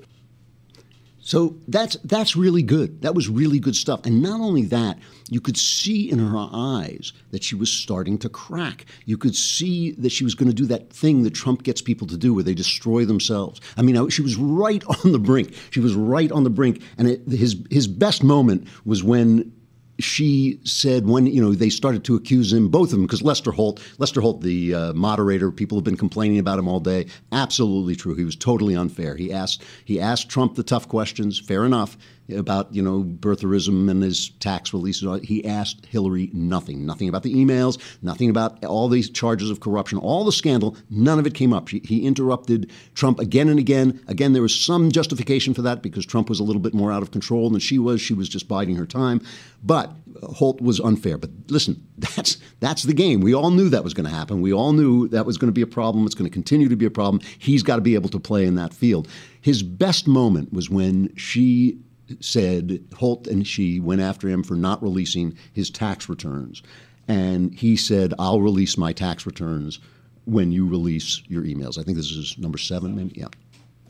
So 1.21 1.57
that's 1.67 1.97
that's 2.05 2.35
really 2.35 2.63
good. 2.63 3.01
That 3.01 3.13
was 3.13 3.27
really 3.29 3.59
good 3.59 3.75
stuff. 3.75 4.05
And 4.05 4.21
not 4.21 4.39
only 4.41 4.63
that, 4.65 4.97
you 5.29 5.39
could 5.39 5.57
see 5.57 6.09
in 6.09 6.19
her 6.19 6.47
eyes 6.51 7.13
that 7.31 7.43
she 7.43 7.55
was 7.55 7.71
starting 7.71 8.17
to 8.19 8.29
crack. 8.29 8.85
You 9.05 9.17
could 9.17 9.35
see 9.35 9.91
that 9.93 10.11
she 10.11 10.23
was 10.23 10.35
going 10.35 10.49
to 10.49 10.55
do 10.55 10.65
that 10.65 10.91
thing 10.91 11.23
that 11.23 11.35
Trump 11.35 11.63
gets 11.63 11.81
people 11.81 12.07
to 12.07 12.17
do, 12.17 12.33
where 12.33 12.43
they 12.43 12.55
destroy 12.55 13.05
themselves. 13.05 13.61
I 13.77 13.83
mean, 13.83 14.09
she 14.09 14.21
was 14.21 14.35
right 14.35 14.83
on 15.05 15.11
the 15.11 15.19
brink. 15.19 15.53
She 15.69 15.79
was 15.79 15.95
right 15.95 16.31
on 16.31 16.43
the 16.43 16.49
brink. 16.49 16.81
And 16.97 17.07
it, 17.07 17.27
his 17.27 17.55
his 17.69 17.87
best 17.87 18.23
moment 18.23 18.67
was 18.85 19.03
when 19.03 19.53
she 19.99 20.59
said 20.63 21.05
when 21.05 21.25
you 21.25 21.41
know 21.41 21.53
they 21.53 21.69
started 21.69 22.05
to 22.05 22.15
accuse 22.15 22.53
him 22.53 22.69
both 22.69 22.87
of 22.87 22.91
them 22.91 23.01
because 23.01 23.21
Lester 23.21 23.51
Holt 23.51 23.81
Lester 23.97 24.21
Holt 24.21 24.41
the 24.41 24.73
uh, 24.73 24.93
moderator 24.93 25.51
people 25.51 25.77
have 25.77 25.83
been 25.83 25.97
complaining 25.97 26.39
about 26.39 26.57
him 26.57 26.69
all 26.69 26.79
day 26.79 27.07
absolutely 27.33 27.97
true 27.97 28.15
he 28.15 28.23
was 28.23 28.37
totally 28.37 28.77
unfair 28.77 29.17
he 29.17 29.33
asked 29.33 29.61
he 29.83 29.99
asked 29.99 30.29
Trump 30.29 30.55
the 30.55 30.63
tough 30.63 30.87
questions 30.87 31.37
fair 31.37 31.65
enough 31.65 31.97
about 32.35 32.73
you 32.73 32.81
know 32.81 33.03
birtherism 33.03 33.89
and 33.89 34.03
his 34.03 34.29
tax 34.39 34.73
releases 34.73 35.21
he 35.23 35.43
asked 35.45 35.85
Hillary 35.85 36.29
nothing 36.33 36.85
nothing 36.85 37.09
about 37.09 37.23
the 37.23 37.33
emails 37.33 37.77
nothing 38.01 38.29
about 38.29 38.63
all 38.65 38.87
these 38.87 39.09
charges 39.09 39.49
of 39.49 39.59
corruption 39.59 39.97
all 39.97 40.23
the 40.23 40.31
scandal 40.31 40.75
none 40.89 41.19
of 41.19 41.25
it 41.25 41.33
came 41.33 41.53
up 41.53 41.67
she, 41.67 41.79
he 41.83 42.05
interrupted 42.05 42.71
Trump 42.93 43.19
again 43.19 43.49
and 43.49 43.59
again 43.59 43.99
again 44.07 44.33
there 44.33 44.41
was 44.41 44.55
some 44.55 44.91
justification 44.91 45.53
for 45.53 45.61
that 45.61 45.81
because 45.81 46.05
Trump 46.05 46.29
was 46.29 46.39
a 46.39 46.43
little 46.43 46.61
bit 46.61 46.73
more 46.73 46.91
out 46.91 47.01
of 47.01 47.11
control 47.11 47.49
than 47.49 47.59
she 47.59 47.79
was 47.79 48.01
she 48.01 48.13
was 48.13 48.29
just 48.29 48.47
biding 48.47 48.75
her 48.75 48.85
time 48.85 49.21
but 49.63 49.91
Holt 50.23 50.61
was 50.61 50.79
unfair. 50.79 51.17
But 51.17 51.31
listen, 51.47 51.85
that's 51.97 52.37
that's 52.59 52.83
the 52.83 52.93
game. 52.93 53.21
We 53.21 53.33
all 53.33 53.51
knew 53.51 53.69
that 53.69 53.83
was 53.83 53.93
going 53.93 54.07
to 54.09 54.15
happen. 54.15 54.41
We 54.41 54.53
all 54.53 54.73
knew 54.73 55.07
that 55.09 55.25
was 55.25 55.37
going 55.37 55.49
to 55.49 55.53
be 55.53 55.61
a 55.61 55.67
problem. 55.67 56.05
It's 56.05 56.15
going 56.15 56.29
to 56.29 56.33
continue 56.33 56.69
to 56.69 56.75
be 56.75 56.85
a 56.85 56.91
problem. 56.91 57.21
He's 57.37 57.63
got 57.63 57.75
to 57.75 57.81
be 57.81 57.95
able 57.95 58.09
to 58.09 58.19
play 58.19 58.45
in 58.45 58.55
that 58.55 58.73
field. 58.73 59.07
His 59.41 59.63
best 59.63 60.07
moment 60.07 60.51
was 60.53 60.69
when 60.69 61.15
she 61.15 61.79
said 62.19 62.83
Holt 62.95 63.27
and 63.27 63.45
she 63.45 63.79
went 63.79 64.01
after 64.01 64.27
him 64.27 64.43
for 64.43 64.55
not 64.55 64.81
releasing 64.81 65.37
his 65.53 65.69
tax 65.69 66.09
returns, 66.09 66.61
and 67.07 67.53
he 67.53 67.75
said, 67.75 68.13
"I'll 68.19 68.41
release 68.41 68.77
my 68.77 68.93
tax 68.93 69.25
returns." 69.25 69.79
When 70.25 70.51
you 70.51 70.67
release 70.67 71.23
your 71.27 71.43
emails, 71.43 71.79
I 71.79 71.83
think 71.83 71.97
this 71.97 72.11
is 72.11 72.37
number 72.37 72.59
seven, 72.59 72.95
maybe. 72.95 73.13
Yeah. 73.19 73.29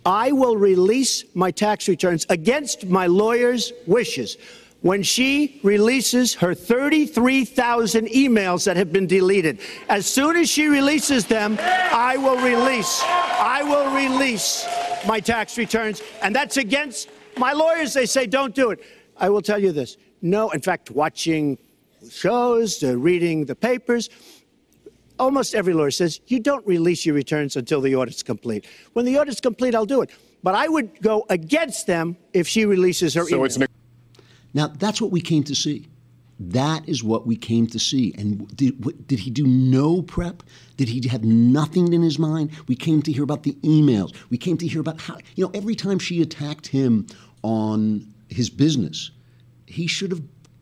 I 0.06 0.32
will 0.32 0.56
release 0.56 1.26
my 1.34 1.52
tax 1.52 1.90
returns 1.90 2.26
against 2.30 2.88
my 2.88 3.08
lawyer's 3.08 3.74
wishes 3.86 4.38
when 4.82 5.04
she 5.04 5.60
releases 5.64 6.36
her 6.36 6.54
33,000 6.54 8.08
emails 8.08 8.64
that 8.66 8.78
have 8.78 8.94
been 8.94 9.08
deleted. 9.08 9.60
As 9.90 10.06
soon 10.06 10.38
as 10.38 10.50
she 10.50 10.68
releases 10.68 11.26
them, 11.26 11.58
I 11.60 12.16
will 12.18 12.38
release. 12.38 13.02
I 13.04 13.62
will 13.64 13.94
release 13.94 14.66
my 15.06 15.20
tax 15.20 15.58
returns, 15.58 16.02
and 16.22 16.34
that's 16.34 16.58
against 16.58 17.10
my 17.40 17.54
lawyers. 17.54 17.94
They 17.94 18.06
say 18.06 18.28
don't 18.28 18.54
do 18.54 18.70
it. 18.72 18.80
I 19.18 19.30
will 19.30 19.42
tell 19.42 19.60
you 19.60 19.72
this. 19.72 19.98
No, 20.22 20.50
in 20.52 20.62
fact, 20.62 20.92
watching 20.92 21.58
shows, 22.10 22.84
uh, 22.84 22.98
reading 22.98 23.46
the 23.46 23.56
papers, 23.56 24.10
almost 25.18 25.56
every 25.56 25.74
lawyer 25.74 25.92
says 25.92 26.22
you 26.28 26.40
don't 26.40 26.66
release 26.66 27.06
your 27.06 27.16
returns 27.16 27.56
until 27.56 27.82
the 27.82 27.96
audit's 27.96 28.24
complete. 28.24 28.66
When 28.94 29.06
the 29.06 29.18
audit's 29.18 29.42
complete, 29.42 29.76
I'll 29.76 29.86
do 29.86 30.02
it. 30.02 30.12
But 30.44 30.56
I 30.56 30.68
would 30.68 31.02
go 31.02 31.26
against 31.30 31.88
them 31.88 32.18
if 32.34 32.48
she 32.48 32.66
releases 32.66 33.14
her 33.16 33.24
So 33.24 33.36
email. 33.36 33.46
it's 33.46 33.58
an 33.58 33.68
Now 34.54 34.68
that's 34.68 35.02
what 35.02 35.12
we 35.12 35.22
came 35.22 35.44
to 35.44 35.56
see. 35.56 35.88
That 36.42 36.88
is 36.88 37.04
what 37.04 37.28
we 37.28 37.36
came 37.36 37.68
to 37.68 37.80
see. 37.80 38.16
And 38.18 38.48
did, 38.56 38.86
what, 38.86 39.08
did 39.08 39.20
he 39.20 39.30
do 39.30 39.46
no 39.46 40.02
prep? 40.02 40.42
Did 40.78 40.88
he 40.88 41.06
have 41.10 41.26
nothing 41.26 41.92
in 41.92 42.02
his 42.02 42.18
mind? 42.18 42.52
We 42.70 42.78
came 42.78 43.02
to 43.02 43.12
hear 43.12 43.24
about 43.24 43.44
the 43.44 43.54
emails. 43.56 44.16
We 44.30 44.38
came 44.38 44.58
to 44.60 44.66
hear 44.68 44.80
about 44.80 45.02
how, 45.02 45.18
you 45.36 45.44
know, 45.44 45.52
every 45.54 45.76
time 45.76 46.00
she 46.00 46.22
attacked 46.22 46.68
him 46.68 47.08
on 47.44 48.06
his 48.28 48.50
business, 48.50 49.12
he 49.66 49.88
should 49.88 50.12
have 50.12 50.22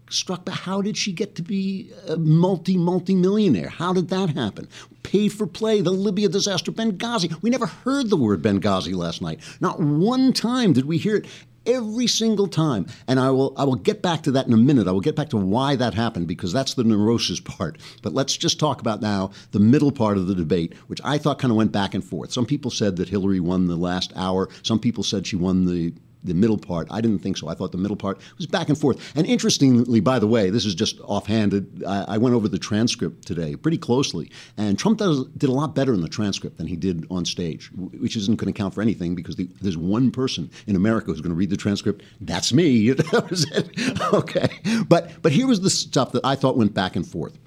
struck 0.10 0.46
back. 0.46 0.56
How 0.56 0.82
did 0.82 0.98
she 0.98 1.12
get 1.12 1.36
to 1.36 1.42
be 1.42 1.92
a 2.08 2.18
multi, 2.18 2.78
multi 2.78 3.16
millionaire? 3.16 3.70
How 3.70 3.94
did 3.94 4.10
that 4.10 4.30
happen? 4.30 4.68
Pay 5.04 5.30
for 5.30 5.48
play, 5.48 5.82
the 5.82 5.92
Libya 5.92 6.30
disaster, 6.30 6.72
Benghazi. 6.72 7.42
We 7.42 7.50
never 7.50 7.66
heard 7.66 8.10
the 8.10 8.18
word 8.18 8.42
Benghazi 8.42 8.96
last 8.96 9.22
night. 9.22 9.40
Not 9.60 9.80
one 9.80 10.34
time 10.34 10.74
did 10.74 10.86
we 10.86 10.98
hear 10.98 11.18
it 11.18 11.26
every 11.68 12.08
single 12.08 12.48
time. 12.48 12.88
And 13.08 13.20
I 13.20 13.30
will 13.30 13.54
I 13.58 13.66
will 13.66 13.76
get 13.76 14.02
back 14.02 14.24
to 14.24 14.32
that 14.32 14.48
in 14.48 14.54
a 14.54 14.58
minute. 14.58 14.88
I 14.88 14.92
will 14.92 15.02
get 15.02 15.16
back 15.16 15.30
to 15.30 15.38
why 15.38 15.76
that 15.76 15.94
happened 15.94 16.28
because 16.28 16.54
that's 16.54 16.74
the 16.74 16.84
neurosis 16.84 17.40
part. 17.40 17.78
But 18.02 18.14
let's 18.14 18.36
just 18.38 18.60
talk 18.60 18.82
about 18.82 19.02
now 19.02 19.32
the 19.52 19.60
middle 19.60 19.92
part 19.92 20.18
of 20.18 20.28
the 20.28 20.36
debate, 20.36 20.74
which 20.88 21.02
I 21.04 21.18
thought 21.18 21.40
kind 21.40 21.52
of 21.52 21.58
went 21.58 21.72
back 21.72 21.94
and 21.94 22.04
forth. 22.04 22.32
Some 22.32 22.46
people 22.46 22.72
said 22.72 22.96
that 22.96 23.10
Hillary 23.10 23.42
won 23.42 23.68
the 23.68 23.76
last 23.76 24.14
hour. 24.16 24.50
Some 24.64 24.80
people 24.80 25.04
said 25.04 25.28
she 25.28 25.36
won 25.36 25.66
the 25.66 25.94
the 26.24 26.34
middle 26.34 26.58
part. 26.58 26.88
I 26.92 27.02
didn't 27.02 27.20
think 27.20 27.38
so. 27.38 27.48
I 27.48 27.54
thought 27.54 27.72
the 27.72 27.78
middle 27.78 27.98
part 27.98 28.20
was 28.38 28.48
back 28.48 28.70
and 28.70 28.78
forth. 28.78 29.14
And 29.16 29.26
interestingly, 29.26 30.00
by 30.00 30.20
the 30.20 30.28
way, 30.28 30.50
this 30.50 30.66
is 30.66 30.76
just 30.76 31.00
offhanded. 31.02 31.84
I, 31.86 32.16
I 32.16 32.18
went 32.18 32.36
over 32.36 32.48
the 32.48 32.60
transcript 32.60 33.26
today 33.26 33.56
pretty 33.56 33.78
closely, 33.78 34.32
and 34.58 34.78
Trump 34.78 35.00
does, 35.00 35.26
did 35.38 35.50
a 35.50 35.54
lot 35.54 35.76
better 35.76 35.94
in 35.94 36.02
the 36.02 36.10
transcript 36.10 36.58
than 36.58 36.68
he 36.68 36.76
did 36.76 37.06
on 37.10 37.26
stage, 37.26 37.70
which 37.76 38.16
isn't 38.16 38.36
going 38.36 38.52
to 38.52 38.58
count 38.58 38.74
for 38.74 38.82
anything 38.82 39.16
because 39.16 39.36
the, 39.36 39.50
there's 39.62 39.78
one 39.78 40.12
person 40.12 40.50
in 40.68 40.76
America 40.76 41.08
who's 41.08 41.22
going 41.22 41.32
to 41.32 41.36
read 41.36 41.50
the 41.50 41.58
transcript. 41.58 42.04
That's 42.22 42.54
me. 42.54 42.92
That 42.98 43.30
was 43.30 43.50
it. 43.52 44.02
okay, 44.14 44.50
but 44.88 45.22
but 45.22 45.32
here 45.32 45.48
was 45.48 45.62
the 45.62 45.70
stuff 45.70 46.12
that 46.12 46.26
I 46.26 46.36
thought 46.36 46.58
went 46.58 46.74
back 46.74 46.96
and 46.96 47.08
forth. 47.08 47.38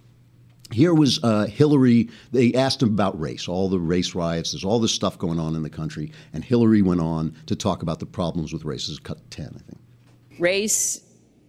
Here 0.73 0.95
was 0.95 1.19
uh, 1.25 1.47
Hillary. 1.47 2.11
They 2.31 2.55
asked 2.55 2.83
him 2.83 2.91
about 2.91 3.19
race, 3.21 3.49
all 3.49 3.69
the 3.69 3.79
race 3.79 4.15
riots. 4.15 4.53
There's 4.53 4.65
all 4.65 4.79
this 4.79 4.93
stuff 4.93 5.19
going 5.19 5.41
on 5.41 5.57
in 5.57 5.63
the 5.63 5.71
country, 5.71 6.13
and 6.33 6.45
Hillary 6.45 6.81
went 6.83 7.01
on 7.01 7.35
to 7.47 7.57
talk 7.57 7.83
about 7.83 7.99
the 7.99 8.07
problems 8.07 8.53
with 8.53 8.65
race. 8.65 8.83
This 8.87 8.91
is 8.91 8.99
cut 9.01 9.19
ten, 9.31 9.49
I 9.49 9.59
think. 9.59 9.79
Race 10.39 11.01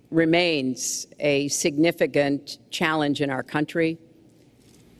remains 0.09 1.07
a 1.19 1.47
significant 1.49 2.57
challenge 2.71 3.21
in 3.21 3.29
our 3.29 3.43
country. 3.43 3.97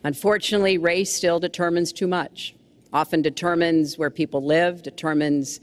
Unfortunately, 0.03 0.77
race 0.77 1.13
still 1.13 1.39
determines 1.39 1.91
too 1.91 2.07
much, 2.07 2.55
often 2.93 3.21
determines 3.21 3.97
where 3.97 4.09
people 4.09 4.43
live, 4.43 4.81
determines 4.81 5.59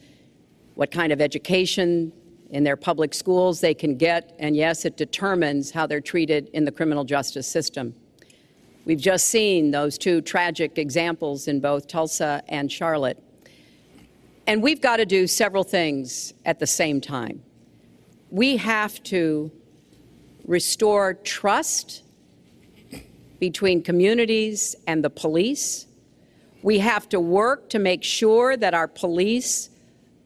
what 0.74 0.90
kind 0.90 1.12
of 1.12 1.20
education 1.20 2.12
in 2.50 2.64
their 2.64 2.76
public 2.76 3.14
schools 3.14 3.60
they 3.60 3.74
can 3.74 3.96
get, 3.96 4.34
and 4.38 4.56
yes, 4.56 4.84
it 4.84 4.96
determines 4.96 5.70
how 5.70 5.86
they're 5.86 6.00
treated 6.00 6.48
in 6.52 6.64
the 6.64 6.72
criminal 6.72 7.04
justice 7.04 7.46
system. 7.46 7.94
We've 8.88 8.98
just 8.98 9.28
seen 9.28 9.70
those 9.70 9.98
two 9.98 10.22
tragic 10.22 10.78
examples 10.78 11.46
in 11.46 11.60
both 11.60 11.88
Tulsa 11.88 12.42
and 12.48 12.72
Charlotte. 12.72 13.22
And 14.46 14.62
we've 14.62 14.80
got 14.80 14.96
to 14.96 15.04
do 15.04 15.26
several 15.26 15.62
things 15.62 16.32
at 16.46 16.58
the 16.58 16.66
same 16.66 16.98
time. 16.98 17.42
We 18.30 18.56
have 18.56 19.02
to 19.02 19.52
restore 20.46 21.12
trust 21.12 22.02
between 23.38 23.82
communities 23.82 24.74
and 24.86 25.04
the 25.04 25.10
police. 25.10 25.86
We 26.62 26.78
have 26.78 27.10
to 27.10 27.20
work 27.20 27.68
to 27.68 27.78
make 27.78 28.02
sure 28.02 28.56
that 28.56 28.72
our 28.72 28.88
police 28.88 29.68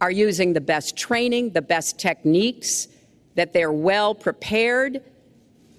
are 0.00 0.12
using 0.12 0.52
the 0.52 0.60
best 0.60 0.96
training, 0.96 1.50
the 1.50 1.62
best 1.62 1.98
techniques, 1.98 2.86
that 3.34 3.52
they're 3.52 3.72
well 3.72 4.14
prepared 4.14 5.02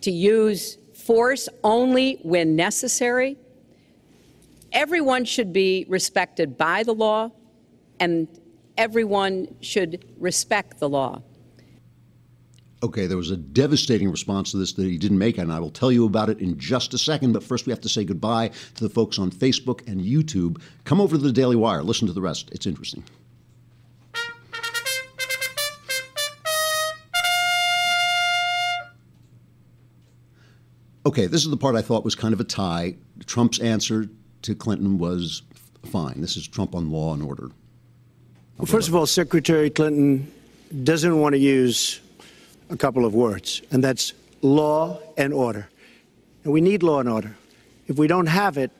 to 0.01 0.11
use 0.11 0.79
force 1.05 1.49
only 1.63 2.19
when 2.23 2.55
necessary. 2.55 3.37
Everyone 4.71 5.25
should 5.25 5.53
be 5.53 5.85
respected 5.87 6.57
by 6.57 6.83
the 6.83 6.93
law, 6.93 7.31
and 7.99 8.27
everyone 8.77 9.55
should 9.61 10.03
respect 10.17 10.79
the 10.79 10.89
law. 10.89 11.21
Okay, 12.81 13.05
there 13.05 13.17
was 13.17 13.31
a 13.31 13.37
devastating 13.37 14.11
response 14.11 14.51
to 14.51 14.57
this 14.57 14.73
that 14.73 14.83
he 14.83 14.97
didn't 14.97 15.17
make, 15.17 15.37
and 15.37 15.53
I 15.53 15.59
will 15.59 15.69
tell 15.69 15.91
you 15.91 16.05
about 16.05 16.29
it 16.29 16.39
in 16.39 16.57
just 16.57 16.93
a 16.93 16.97
second. 16.97 17.31
But 17.31 17.43
first, 17.43 17.65
we 17.65 17.71
have 17.71 17.79
to 17.81 17.89
say 17.89 18.03
goodbye 18.03 18.49
to 18.75 18.83
the 18.83 18.89
folks 18.89 19.19
on 19.19 19.31
Facebook 19.31 19.87
and 19.87 20.01
YouTube. 20.01 20.61
Come 20.83 20.99
over 20.99 21.15
to 21.15 21.21
the 21.21 21.31
Daily 21.31 21.55
Wire, 21.55 21.81
listen 21.81 22.07
to 22.07 22.13
the 22.13 22.21
rest. 22.21 22.49
It's 22.51 22.65
interesting. 22.65 23.03
Okay, 31.05 31.25
this 31.25 31.43
is 31.43 31.49
the 31.49 31.57
part 31.57 31.75
I 31.75 31.81
thought 31.81 32.05
was 32.05 32.15
kind 32.15 32.33
of 32.33 32.39
a 32.39 32.45
tie. 32.45 32.95
Trump's 33.25 33.59
answer 33.59 34.07
to 34.43 34.55
Clinton 34.55 34.97
was 34.97 35.41
fine. 35.85 36.21
This 36.21 36.37
is 36.37 36.47
Trump 36.47 36.73
on 36.75 36.91
law 36.91 37.13
and 37.13 37.21
order. 37.21 37.51
Well, 38.57 38.65
first 38.65 38.87
of 38.87 38.95
all, 38.95 39.05
Secretary 39.05 39.69
Clinton 39.69 40.31
doesn't 40.83 41.19
want 41.19 41.33
to 41.33 41.39
use 41.39 41.99
a 42.69 42.77
couple 42.77 43.05
of 43.05 43.13
words, 43.13 43.61
and 43.71 43.83
that's 43.83 44.13
law 44.41 44.99
and 45.17 45.33
order. 45.33 45.67
And 46.45 46.53
we 46.53 46.61
need 46.61 46.83
law 46.83 46.99
and 46.99 47.09
order. 47.09 47.35
If 47.87 47.97
we 47.97 48.07
don't 48.07 48.27
have 48.27 48.57
it, 48.57 48.71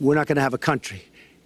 we're 0.00 0.16
not 0.16 0.26
going 0.26 0.36
to 0.36 0.42
have 0.42 0.54
a 0.54 0.58
country. 0.58 1.04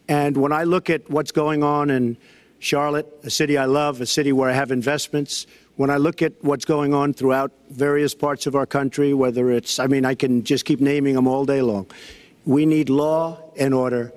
And 0.09 0.37
when 0.37 0.53
I 0.53 0.65
look 0.65 0.89
at 0.89 1.09
what's 1.11 1.31
going 1.31 1.63
on 1.63 1.91
in 1.91 2.17
Charlotte, 2.59 3.07
a 3.23 3.31
city 3.31 3.59
I 3.59 3.67
love, 3.67 4.01
a 4.01 4.07
city 4.07 4.33
where 4.33 4.49
I 4.49 4.55
have 4.55 4.71
investments, 4.71 5.47
when 5.81 5.89
I 5.89 5.97
look 5.97 6.21
at 6.21 6.35
what's 6.43 6.67
going 6.67 6.93
on 6.93 7.15
throughout 7.15 7.53
various 7.71 8.15
parts 8.15 8.47
of 8.47 8.55
our 8.55 8.67
country, 8.67 9.15
whether 9.15 9.51
it's, 9.51 9.79
I 9.79 9.87
mean, 9.87 10.05
I 10.05 10.15
can 10.15 10.45
just 10.45 10.67
keep 10.67 10.79
naming 10.79 11.15
them 11.15 11.27
all 11.27 11.47
day 11.47 11.63
long. 11.63 11.87
We 12.45 12.67
need 12.67 12.91
law 12.91 13.39
and 13.57 13.73
order 13.73 14.13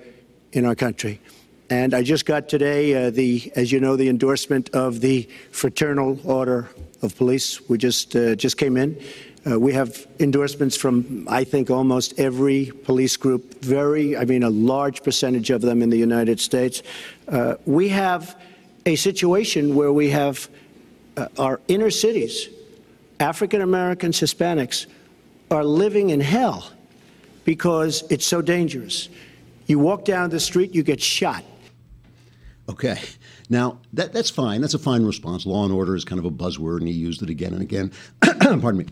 in 0.51 0.65
our 0.65 0.75
country. 0.75 1.21
And 1.69 1.93
I 1.93 2.03
just 2.03 2.25
got 2.25 2.49
today 2.49 2.93
uh, 2.93 3.11
the, 3.11 3.49
as 3.55 3.71
you 3.71 3.79
know, 3.79 3.95
the 3.95 4.09
endorsement 4.09 4.71
of 4.71 4.99
the 4.99 5.29
Fraternal 5.51 6.19
Order 6.25 6.69
of 7.01 7.15
Police. 7.15 7.61
We 7.69 7.77
just 7.77 8.13
uh, 8.13 8.35
just 8.35 8.57
came 8.57 8.75
in. 8.75 9.01
Uh, 9.49 9.57
we 9.57 9.71
have 9.71 10.05
endorsements 10.19 10.75
from, 10.75 11.25
I 11.29 11.45
think, 11.45 11.71
almost 11.71 12.19
every 12.19 12.73
police 12.83 13.15
group. 13.15 13.63
Very, 13.63 14.17
I 14.17 14.25
mean, 14.25 14.43
a 14.43 14.49
large 14.49 15.01
percentage 15.01 15.49
of 15.49 15.61
them 15.61 15.81
in 15.81 15.89
the 15.89 15.97
United 15.97 16.41
States. 16.41 16.83
Uh, 17.29 17.55
we 17.65 17.87
have 17.87 18.37
a 18.85 18.97
situation 18.97 19.75
where 19.75 19.93
we 19.93 20.09
have 20.09 20.49
uh, 21.17 21.27
our 21.37 21.61
inner 21.67 21.89
cities, 21.89 22.49
African 23.19 23.61
Americans, 23.61 24.19
Hispanics, 24.19 24.87
are 25.51 25.63
living 25.63 26.09
in 26.09 26.19
hell 26.19 26.71
because 27.45 28.03
it's 28.09 28.25
so 28.25 28.41
dangerous. 28.41 29.09
You 29.67 29.79
walk 29.79 30.05
down 30.05 30.29
the 30.29 30.39
street, 30.39 30.73
you 30.73 30.83
get 30.83 31.01
shot. 31.01 31.43
Okay. 32.69 32.99
Now, 33.49 33.79
that, 33.93 34.13
that's 34.13 34.29
fine. 34.29 34.61
That's 34.61 34.73
a 34.73 34.79
fine 34.79 35.05
response. 35.05 35.45
Law 35.45 35.65
and 35.65 35.73
order 35.73 35.95
is 35.95 36.05
kind 36.05 36.19
of 36.19 36.25
a 36.25 36.31
buzzword, 36.31 36.79
and 36.79 36.87
he 36.87 36.93
used 36.93 37.21
it 37.21 37.29
again 37.29 37.53
and 37.53 37.61
again. 37.61 37.91
Pardon 38.21 38.77
me. 38.77 38.85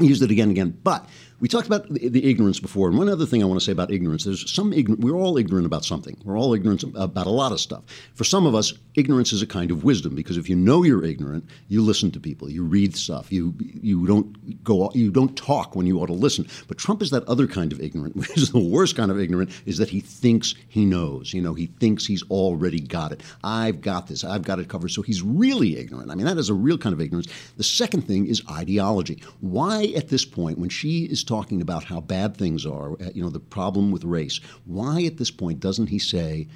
He 0.00 0.06
used 0.06 0.22
it 0.22 0.30
again 0.30 0.48
and 0.48 0.56
again. 0.56 0.78
But 0.82 1.08
we 1.40 1.48
talked 1.48 1.66
about 1.66 1.92
the, 1.92 2.08
the, 2.08 2.30
ignorance 2.30 2.60
before, 2.60 2.88
and 2.88 2.96
one 2.96 3.08
other 3.08 3.26
thing 3.26 3.42
I 3.42 3.46
want 3.46 3.60
to 3.60 3.64
say 3.64 3.72
about 3.72 3.90
ignorance: 3.90 4.24
there's 4.24 4.50
some 4.50 4.72
ignorant. 4.72 5.02
We're 5.02 5.16
all 5.16 5.36
ignorant 5.36 5.66
about 5.66 5.84
something. 5.84 6.16
We're 6.24 6.38
all 6.38 6.54
ignorant 6.54 6.84
about 6.94 7.26
a 7.26 7.30
lot 7.30 7.52
of 7.52 7.60
stuff. 7.60 7.82
For 8.14 8.24
some 8.24 8.46
of 8.46 8.54
us, 8.54 8.72
ignorance 8.94 9.32
is 9.32 9.42
a 9.42 9.46
kind 9.46 9.70
of 9.70 9.84
wisdom 9.84 10.14
because 10.14 10.36
if 10.36 10.48
you 10.48 10.56
know 10.56 10.84
you're 10.84 11.04
ignorant, 11.04 11.44
you 11.68 11.82
listen 11.82 12.10
to 12.12 12.20
people, 12.20 12.48
you 12.48 12.62
read 12.64 12.96
stuff, 12.96 13.32
you 13.32 13.54
you 13.58 14.06
don't 14.06 14.62
go, 14.64 14.90
you 14.94 15.10
don't 15.10 15.36
talk 15.36 15.74
when 15.74 15.86
you 15.86 16.00
ought 16.00 16.06
to 16.06 16.12
listen. 16.12 16.46
But 16.68 16.78
Trump 16.78 17.02
is 17.02 17.10
that 17.10 17.24
other 17.24 17.46
kind 17.46 17.72
of 17.72 17.80
ignorant, 17.80 18.16
which 18.16 18.36
is 18.36 18.52
the 18.52 18.58
worst 18.58 18.96
kind 18.96 19.10
of 19.10 19.18
ignorant, 19.18 19.50
is 19.66 19.78
that 19.78 19.90
he 19.90 20.00
thinks 20.00 20.54
he 20.68 20.84
knows. 20.84 21.34
You 21.34 21.42
know, 21.42 21.54
he 21.54 21.66
thinks 21.66 22.06
he's 22.06 22.22
already 22.30 22.80
got 22.80 23.12
it. 23.12 23.22
I've 23.42 23.80
got 23.80 24.06
this. 24.06 24.24
I've 24.24 24.42
got 24.42 24.58
it 24.58 24.68
covered. 24.68 24.90
So 24.90 25.02
he's 25.02 25.22
really 25.22 25.78
ignorant. 25.78 26.10
I 26.10 26.14
mean, 26.14 26.26
that 26.26 26.38
is 26.38 26.48
a 26.48 26.54
real 26.54 26.78
kind 26.78 26.92
of 26.92 27.00
ignorance. 27.00 27.28
The 27.56 27.64
second 27.64 28.02
thing 28.02 28.26
is 28.26 28.42
ideology. 28.50 29.22
Why 29.40 29.92
at 29.96 30.08
this 30.08 30.24
point, 30.24 30.58
when 30.58 30.68
she 30.68 31.04
is 31.04 31.23
talking 31.24 31.60
about 31.60 31.84
how 31.84 32.00
bad 32.00 32.36
things 32.36 32.64
are, 32.66 32.92
uh, 32.92 33.10
you 33.14 33.22
know, 33.22 33.30
the 33.30 33.40
problem 33.40 33.90
with 33.90 34.04
race, 34.04 34.40
why 34.64 35.02
at 35.02 35.16
this 35.16 35.30
point 35.30 35.60
doesn't 35.60 35.88
he 35.88 35.98
say, 35.98 36.48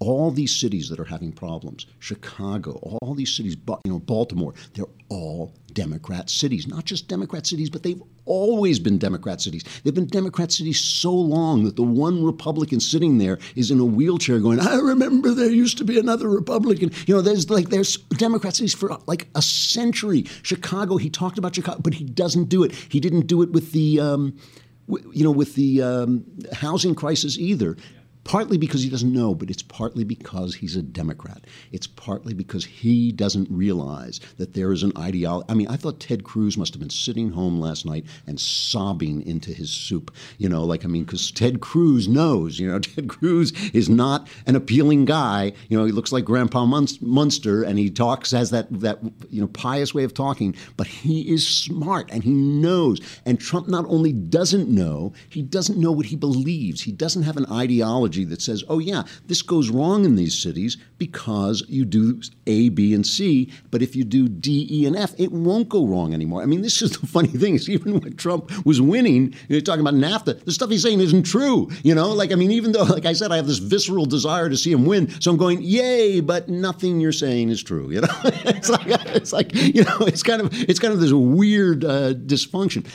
all 0.00 0.30
these 0.30 0.58
cities 0.58 0.88
that 0.88 0.98
are 0.98 1.04
having 1.04 1.30
problems, 1.30 1.86
Chicago, 1.98 2.72
all 3.02 3.14
these 3.14 3.34
cities, 3.36 3.54
you 3.84 3.92
know, 3.92 3.98
Baltimore, 3.98 4.54
they're 4.72 4.86
all 5.10 5.52
Democrat 5.74 6.30
cities. 6.30 6.66
Not 6.66 6.86
just 6.86 7.06
Democrat 7.06 7.46
cities, 7.46 7.68
but 7.68 7.82
they've 7.82 8.02
always 8.30 8.78
been 8.78 8.96
Democrat 8.96 9.40
cities. 9.40 9.64
They've 9.82 9.92
been 9.92 10.06
Democrat 10.06 10.52
cities 10.52 10.80
so 10.80 11.12
long 11.12 11.64
that 11.64 11.74
the 11.74 11.82
one 11.82 12.24
Republican 12.24 12.78
sitting 12.78 13.18
there 13.18 13.40
is 13.56 13.72
in 13.72 13.80
a 13.80 13.84
wheelchair 13.84 14.38
going, 14.38 14.60
I 14.60 14.76
remember 14.76 15.34
there 15.34 15.50
used 15.50 15.78
to 15.78 15.84
be 15.84 15.98
another 15.98 16.28
Republican. 16.28 16.92
You 17.08 17.16
know, 17.16 17.22
there's 17.22 17.50
like, 17.50 17.70
there's 17.70 17.96
Democrat 17.96 18.54
cities 18.54 18.72
for 18.72 18.96
like 19.06 19.26
a 19.34 19.42
century. 19.42 20.26
Chicago, 20.42 20.96
he 20.96 21.10
talked 21.10 21.38
about 21.38 21.56
Chicago, 21.56 21.80
but 21.82 21.94
he 21.94 22.04
doesn't 22.04 22.48
do 22.48 22.62
it. 22.62 22.72
He 22.72 23.00
didn't 23.00 23.26
do 23.26 23.42
it 23.42 23.50
with 23.50 23.72
the, 23.72 23.98
um, 23.98 24.38
you 24.86 25.24
know, 25.24 25.32
with 25.32 25.56
the 25.56 25.82
um, 25.82 26.24
housing 26.52 26.94
crisis 26.94 27.36
either 27.36 27.76
partly 28.24 28.58
because 28.58 28.82
he 28.82 28.90
doesn't 28.90 29.12
know, 29.12 29.34
but 29.34 29.50
it's 29.50 29.62
partly 29.62 30.04
because 30.04 30.54
he's 30.54 30.76
a 30.76 30.82
Democrat. 30.82 31.46
It's 31.72 31.86
partly 31.86 32.34
because 32.34 32.64
he 32.64 33.12
doesn't 33.12 33.48
realize 33.50 34.20
that 34.36 34.54
there 34.54 34.72
is 34.72 34.82
an 34.82 34.92
ideology. 34.96 35.46
I 35.48 35.54
mean, 35.54 35.68
I 35.68 35.76
thought 35.76 36.00
Ted 36.00 36.24
Cruz 36.24 36.56
must 36.56 36.74
have 36.74 36.80
been 36.80 36.90
sitting 36.90 37.30
home 37.30 37.60
last 37.60 37.86
night 37.86 38.04
and 38.26 38.38
sobbing 38.38 39.26
into 39.26 39.52
his 39.52 39.70
soup. 39.70 40.14
You 40.38 40.48
know, 40.48 40.64
like, 40.64 40.84
I 40.84 40.88
mean, 40.88 41.04
because 41.04 41.30
Ted 41.30 41.60
Cruz 41.60 42.08
knows, 42.08 42.58
you 42.58 42.70
know, 42.70 42.78
Ted 42.78 43.08
Cruz 43.08 43.52
is 43.70 43.88
not 43.88 44.28
an 44.46 44.56
appealing 44.56 45.06
guy. 45.06 45.52
You 45.68 45.78
know, 45.78 45.84
he 45.84 45.92
looks 45.92 46.12
like 46.12 46.24
Grandpa 46.24 46.66
Munster 46.66 47.62
and 47.62 47.78
he 47.78 47.90
talks, 47.90 48.30
has 48.32 48.50
that, 48.50 48.68
that, 48.80 49.00
you 49.30 49.40
know, 49.40 49.48
pious 49.48 49.94
way 49.94 50.04
of 50.04 50.14
talking, 50.14 50.54
but 50.76 50.86
he 50.86 51.32
is 51.32 51.46
smart 51.46 52.10
and 52.10 52.22
he 52.22 52.30
knows. 52.30 53.00
And 53.24 53.40
Trump 53.40 53.68
not 53.68 53.86
only 53.88 54.12
doesn't 54.12 54.68
know, 54.68 55.14
he 55.28 55.42
doesn't 55.42 55.78
know 55.78 55.92
what 55.92 56.06
he 56.06 56.16
believes. 56.16 56.82
He 56.82 56.92
doesn't 56.92 57.22
have 57.22 57.36
an 57.36 57.46
ideology 57.50 58.09
that 58.10 58.42
says, 58.42 58.64
oh, 58.68 58.78
yeah, 58.78 59.04
this 59.26 59.42
goes 59.42 59.70
wrong 59.70 60.04
in 60.04 60.16
these 60.16 60.36
cities 60.36 60.76
because 60.98 61.62
you 61.68 61.84
do 61.84 62.20
A, 62.46 62.68
B, 62.68 62.94
and 62.94 63.06
C, 63.06 63.52
but 63.70 63.82
if 63.82 63.96
you 63.96 64.04
do 64.04 64.28
D, 64.28 64.68
E, 64.70 64.86
and 64.86 64.96
F, 64.96 65.14
it 65.18 65.32
won't 65.32 65.68
go 65.68 65.86
wrong 65.86 66.12
anymore. 66.12 66.42
I 66.42 66.46
mean, 66.46 66.62
this 66.62 66.82
is 66.82 66.98
the 66.98 67.06
funny 67.06 67.28
thing 67.28 67.54
is 67.54 67.68
even 67.68 68.00
when 68.00 68.16
Trump 68.16 68.50
was 68.66 68.80
winning, 68.80 69.34
you're 69.48 69.60
talking 69.60 69.80
about 69.80 69.94
NAFTA, 69.94 70.44
the 70.44 70.52
stuff 70.52 70.70
he's 70.70 70.82
saying 70.82 71.00
isn't 71.00 71.24
true. 71.24 71.70
You 71.82 71.94
know, 71.94 72.12
like, 72.12 72.32
I 72.32 72.34
mean, 72.34 72.50
even 72.50 72.72
though, 72.72 72.82
like 72.96 73.06
I 73.06 73.12
said, 73.12 73.32
I 73.32 73.36
have 73.36 73.46
this 73.46 73.58
visceral 73.58 74.06
desire 74.06 74.48
to 74.48 74.56
see 74.56 74.72
him 74.72 74.84
win, 74.86 75.08
so 75.20 75.30
I'm 75.30 75.36
going, 75.36 75.62
yay, 75.62 76.20
but 76.20 76.48
nothing 76.48 77.00
you're 77.00 77.12
saying 77.12 77.50
is 77.50 77.62
true. 77.62 77.90
You 77.90 78.02
know, 78.02 78.08
it's 78.24 78.68
like, 78.68 78.86
it's 78.86 79.32
like, 79.32 79.54
you 79.54 79.84
know, 79.84 79.98
it's 80.00 80.22
kind 80.22 80.40
of, 80.40 80.48
it's 80.68 80.78
kind 80.78 80.92
of 80.92 81.00
this 81.00 81.12
weird 81.12 81.84
uh, 81.84 82.14
dysfunction. 82.14 82.86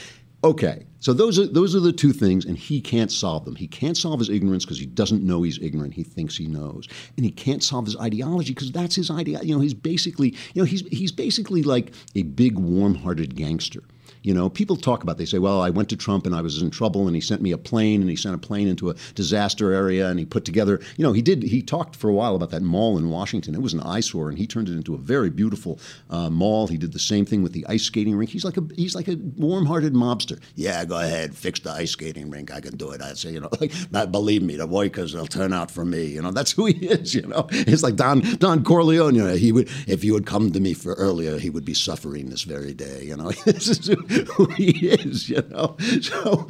Okay, 0.46 0.86
so 1.00 1.12
those 1.12 1.40
are 1.40 1.48
those 1.48 1.76
are 1.76 1.80
the 1.80 1.92
two 1.92 2.14
things, 2.14 2.46
and 2.46 2.56
he 2.56 2.80
can't 2.80 3.12
solve 3.12 3.46
them. 3.46 3.56
He 3.56 3.68
can't 3.68 3.98
solve 3.98 4.20
his 4.20 4.30
ignorance 4.30 4.64
because 4.64 4.78
he 4.78 4.86
doesn't 4.86 5.24
know 5.24 5.42
he's 5.42 5.58
ignorant. 5.58 5.96
He 5.96 6.04
thinks 6.04 6.38
he 6.38 6.46
knows, 6.46 6.88
and 7.18 7.26
he 7.26 7.32
can't 7.32 7.64
solve 7.64 7.86
his 7.86 7.98
ideology 7.98 8.54
because 8.54 8.72
that's 8.72 8.94
his 8.94 9.10
idea. 9.10 9.42
You 9.42 9.56
know, 9.56 9.62
he's 9.62 9.74
basically 9.74 10.36
you 10.54 10.62
know 10.62 10.66
he's 10.66 10.82
he's 10.90 11.12
basically 11.12 11.64
like 11.64 11.94
a 12.14 12.22
big 12.22 12.60
warm-hearted 12.60 13.36
gangster. 13.36 13.82
You 14.26 14.34
know, 14.34 14.50
people 14.50 14.76
talk 14.76 15.04
about. 15.04 15.18
They 15.18 15.26
say, 15.26 15.38
"Well, 15.38 15.62
I 15.62 15.70
went 15.70 15.90
to 15.90 15.96
Trump 15.96 16.26
and 16.26 16.36
I 16.36 16.42
was 16.42 16.62
in 16.62 16.72
trouble, 16.72 17.08
and 17.08 17.16
he 17.16 17.22
sent 17.22 17.42
me 17.42 17.52
a 17.52 17.58
plane, 17.58 18.02
and 18.02 18.10
he 18.10 18.16
sent 18.16 18.36
a 18.36 18.40
plane 18.40 18.68
into 18.68 18.90
a 18.90 18.96
disaster 19.14 19.72
area, 19.72 20.10
and 20.10 20.20
he 20.20 20.26
put 20.26 20.46
together." 20.46 20.80
You 20.98 21.04
know, 21.04 21.14
he 21.14 21.22
did. 21.22 21.44
He 21.44 21.62
talked 21.62 21.96
for 21.96 22.10
a 22.10 22.14
while 22.14 22.36
about 22.36 22.50
that 22.50 22.64
mall 22.64 22.98
in 22.98 23.10
Washington. 23.10 23.54
It 23.54 23.62
was 23.62 23.74
an 23.74 23.82
eyesore, 23.82 24.30
and 24.30 24.38
he 24.38 24.48
turned 24.48 24.68
it 24.68 24.74
into 24.74 24.96
a 24.96 24.98
very 24.98 25.30
beautiful 25.30 25.80
uh, 26.10 26.30
mall. 26.30 26.68
He 26.68 26.78
did 26.78 26.94
the 26.94 27.00
same 27.00 27.26
thing 27.26 27.44
with 27.44 27.54
the 27.54 27.66
ice 27.68 27.84
skating 27.84 28.16
rink. 28.16 28.32
He's 28.32 28.46
like 28.46 28.58
a 28.58 28.64
he's 28.76 28.96
like 28.96 29.08
a 29.08 29.18
warm-hearted 29.38 29.94
mobster. 29.94 30.40
Yeah, 30.56 30.84
go 30.86 31.00
ahead, 31.00 31.36
fix 31.36 31.60
the 31.60 31.72
ice 31.72 31.92
skating 31.92 32.30
rink. 32.30 32.54
I 32.54 32.62
can 32.62 32.76
do 32.78 32.92
it. 32.92 33.02
I 33.02 33.14
say, 33.14 33.32
you 33.32 33.40
know, 33.40 33.50
like, 33.62 34.12
believe 34.12 34.42
me, 34.42 34.56
the 34.56 34.68
workers 34.68 35.14
will 35.14 35.28
turn 35.28 35.54
out 35.54 35.70
for 35.70 35.86
me. 35.86 36.06
You 36.06 36.22
know, 36.22 36.32
that's 36.32 36.52
who 36.52 36.66
he 36.66 36.88
is. 36.88 37.14
You 37.14 37.28
know, 37.28 37.48
it's 37.52 37.84
like 37.84 37.96
Don 37.96 38.22
Don 38.38 38.64
Corleone. 38.64 39.16
You 39.16 39.24
know, 39.24 39.36
he 39.36 39.52
would 39.52 39.70
if 39.88 40.04
you 40.04 40.14
had 40.16 40.26
come 40.26 40.52
to 40.52 40.60
me 40.60 40.74
for 40.74 40.94
earlier, 40.94 41.38
he 41.38 41.50
would 41.50 41.66
be 41.66 41.74
suffering 41.74 42.30
this 42.30 42.44
very 42.44 42.74
day. 42.74 43.04
You 43.04 43.18
know, 43.18 43.32
this 43.46 43.68
is 43.68 43.90
he 44.58 44.88
is, 44.88 45.30
you 45.30 45.42
know. 45.50 45.78
So, 46.02 46.50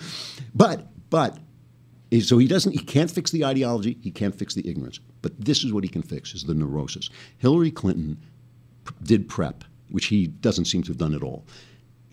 but 0.54 0.88
but 1.10 1.38
eh, 2.12 2.22
so 2.22 2.38
he 2.38 2.48
doesn't 2.48 2.74
he 2.74 2.80
can't 2.80 3.12
fix 3.12 3.32
the 3.32 3.46
ideology, 3.46 3.98
he 4.02 4.12
can't 4.12 4.36
fix 4.36 4.54
the 4.54 4.68
ignorance. 4.68 5.00
But 5.22 5.34
this 5.44 5.64
is 5.64 5.74
what 5.74 5.84
he 5.84 5.90
can 5.90 6.02
fix: 6.02 6.34
is 6.34 6.44
the 6.44 6.54
neurosis. 6.54 7.10
Hillary 7.38 7.72
Clinton 7.72 8.18
did 9.04 9.28
prep, 9.28 9.64
which 9.90 10.08
he 10.08 10.28
doesn't 10.28 10.66
seem 10.66 10.84
to 10.84 10.90
have 10.90 10.98
done 10.98 11.14
at 11.14 11.24
all. 11.24 11.46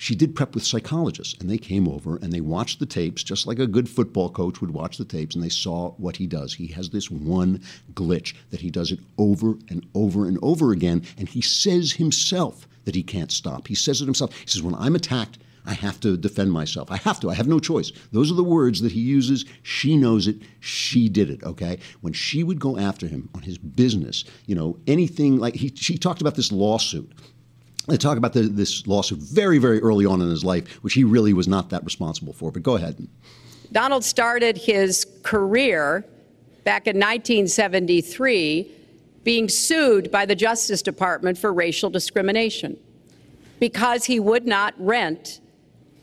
She 0.02 0.16
did 0.16 0.34
prep 0.34 0.56
with 0.56 0.64
psychologists, 0.64 1.38
and 1.38 1.48
they 1.48 1.58
came 1.58 1.86
over 1.86 2.16
and 2.16 2.32
they 2.32 2.40
watched 2.40 2.80
the 2.80 2.86
tapes, 2.86 3.22
just 3.22 3.46
like 3.46 3.60
a 3.60 3.68
good 3.68 3.88
football 3.88 4.28
coach 4.30 4.60
would 4.60 4.72
watch 4.72 4.98
the 4.98 5.04
tapes, 5.04 5.36
and 5.36 5.44
they 5.44 5.48
saw 5.48 5.92
what 5.92 6.16
he 6.16 6.26
does. 6.26 6.54
He 6.54 6.66
has 6.68 6.90
this 6.90 7.08
one 7.08 7.62
glitch 7.94 8.34
that 8.50 8.60
he 8.60 8.68
does 8.68 8.90
it 8.90 8.98
over 9.16 9.54
and 9.68 9.86
over 9.94 10.26
and 10.26 10.40
over 10.42 10.72
again, 10.72 11.04
and 11.18 11.28
he 11.28 11.40
says 11.40 11.92
himself 11.92 12.66
that 12.84 12.94
he 12.94 13.02
can't 13.02 13.32
stop. 13.32 13.68
He 13.68 13.74
says 13.74 14.00
it 14.00 14.06
himself. 14.06 14.36
He 14.36 14.46
says, 14.46 14.62
When 14.62 14.74
I'm 14.74 14.94
attacked, 14.94 15.38
I 15.64 15.74
have 15.74 16.00
to 16.00 16.16
defend 16.16 16.52
myself. 16.52 16.90
I 16.90 16.96
have 16.96 17.20
to. 17.20 17.30
I 17.30 17.34
have 17.34 17.46
no 17.46 17.60
choice. 17.60 17.92
Those 18.10 18.32
are 18.32 18.34
the 18.34 18.42
words 18.44 18.80
that 18.80 18.92
he 18.92 19.00
uses. 19.00 19.44
She 19.62 19.96
knows 19.96 20.26
it. 20.26 20.36
She 20.60 21.08
did 21.08 21.30
it, 21.30 21.42
okay? 21.44 21.78
When 22.00 22.12
she 22.12 22.42
would 22.42 22.58
go 22.58 22.78
after 22.78 23.06
him 23.06 23.28
on 23.34 23.42
his 23.42 23.58
business, 23.58 24.24
you 24.46 24.54
know, 24.56 24.78
anything 24.86 25.38
like 25.38 25.54
he, 25.54 25.72
she 25.74 25.96
talked 25.96 26.20
about 26.20 26.34
this 26.34 26.50
lawsuit 26.50 27.12
They 27.88 27.96
talk 27.96 28.16
about 28.16 28.32
the, 28.32 28.42
this 28.42 28.86
lawsuit 28.86 29.18
very, 29.18 29.58
very 29.58 29.80
early 29.80 30.06
on 30.06 30.20
in 30.20 30.30
his 30.30 30.44
life, 30.44 30.68
which 30.82 30.94
he 30.94 31.04
really 31.04 31.32
was 31.32 31.48
not 31.48 31.70
that 31.70 31.84
responsible 31.84 32.32
for. 32.32 32.52
But 32.52 32.62
go 32.62 32.76
ahead. 32.76 33.08
Donald 33.72 34.04
started 34.04 34.56
his 34.56 35.06
career 35.22 36.04
back 36.64 36.86
in 36.86 36.96
1973 36.96 38.70
being 39.24 39.48
sued 39.48 40.10
by 40.10 40.26
the 40.26 40.34
Justice 40.34 40.82
Department 40.82 41.38
for 41.38 41.52
racial 41.52 41.90
discrimination 41.90 42.76
because 43.60 44.04
he 44.04 44.18
would 44.18 44.46
not 44.46 44.74
rent 44.76 45.40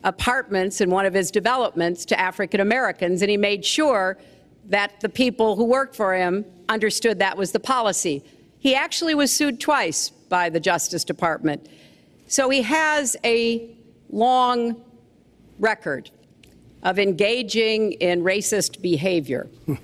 apartments 0.03 0.79
in 0.79 0.89
one 0.89 1.05
of 1.05 1.13
his 1.13 1.29
developments 1.29 2.05
to 2.05 2.19
African 2.19 2.61
Americans, 2.61 3.21
and 3.21 3.29
he 3.29 3.37
made 3.37 3.65
sure 3.65 4.17
that 4.65 4.99
the 5.01 5.09
people 5.09 5.55
who 5.55 5.65
worked 5.65 5.95
for 5.95 6.15
him 6.15 6.45
understood 6.69 7.19
that 7.19 7.35
was 7.35 7.51
the 7.51 7.59
policy. 7.59 8.23
He 8.59 8.75
actually 8.75 9.15
was 9.15 9.33
sued 9.33 9.59
twice 9.59 10.09
by 10.09 10.49
the 10.49 10.59
Justice 10.59 11.03
Department. 11.03 11.67
So 12.27 12.49
he 12.49 12.61
has 12.61 13.17
a 13.25 13.75
long 14.09 14.81
record 15.57 16.11
of 16.83 16.99
engaging 16.99 17.93
in 17.93 18.21
racist 18.21 18.81
behavior. 18.81 19.49
Hmm. 19.65 19.75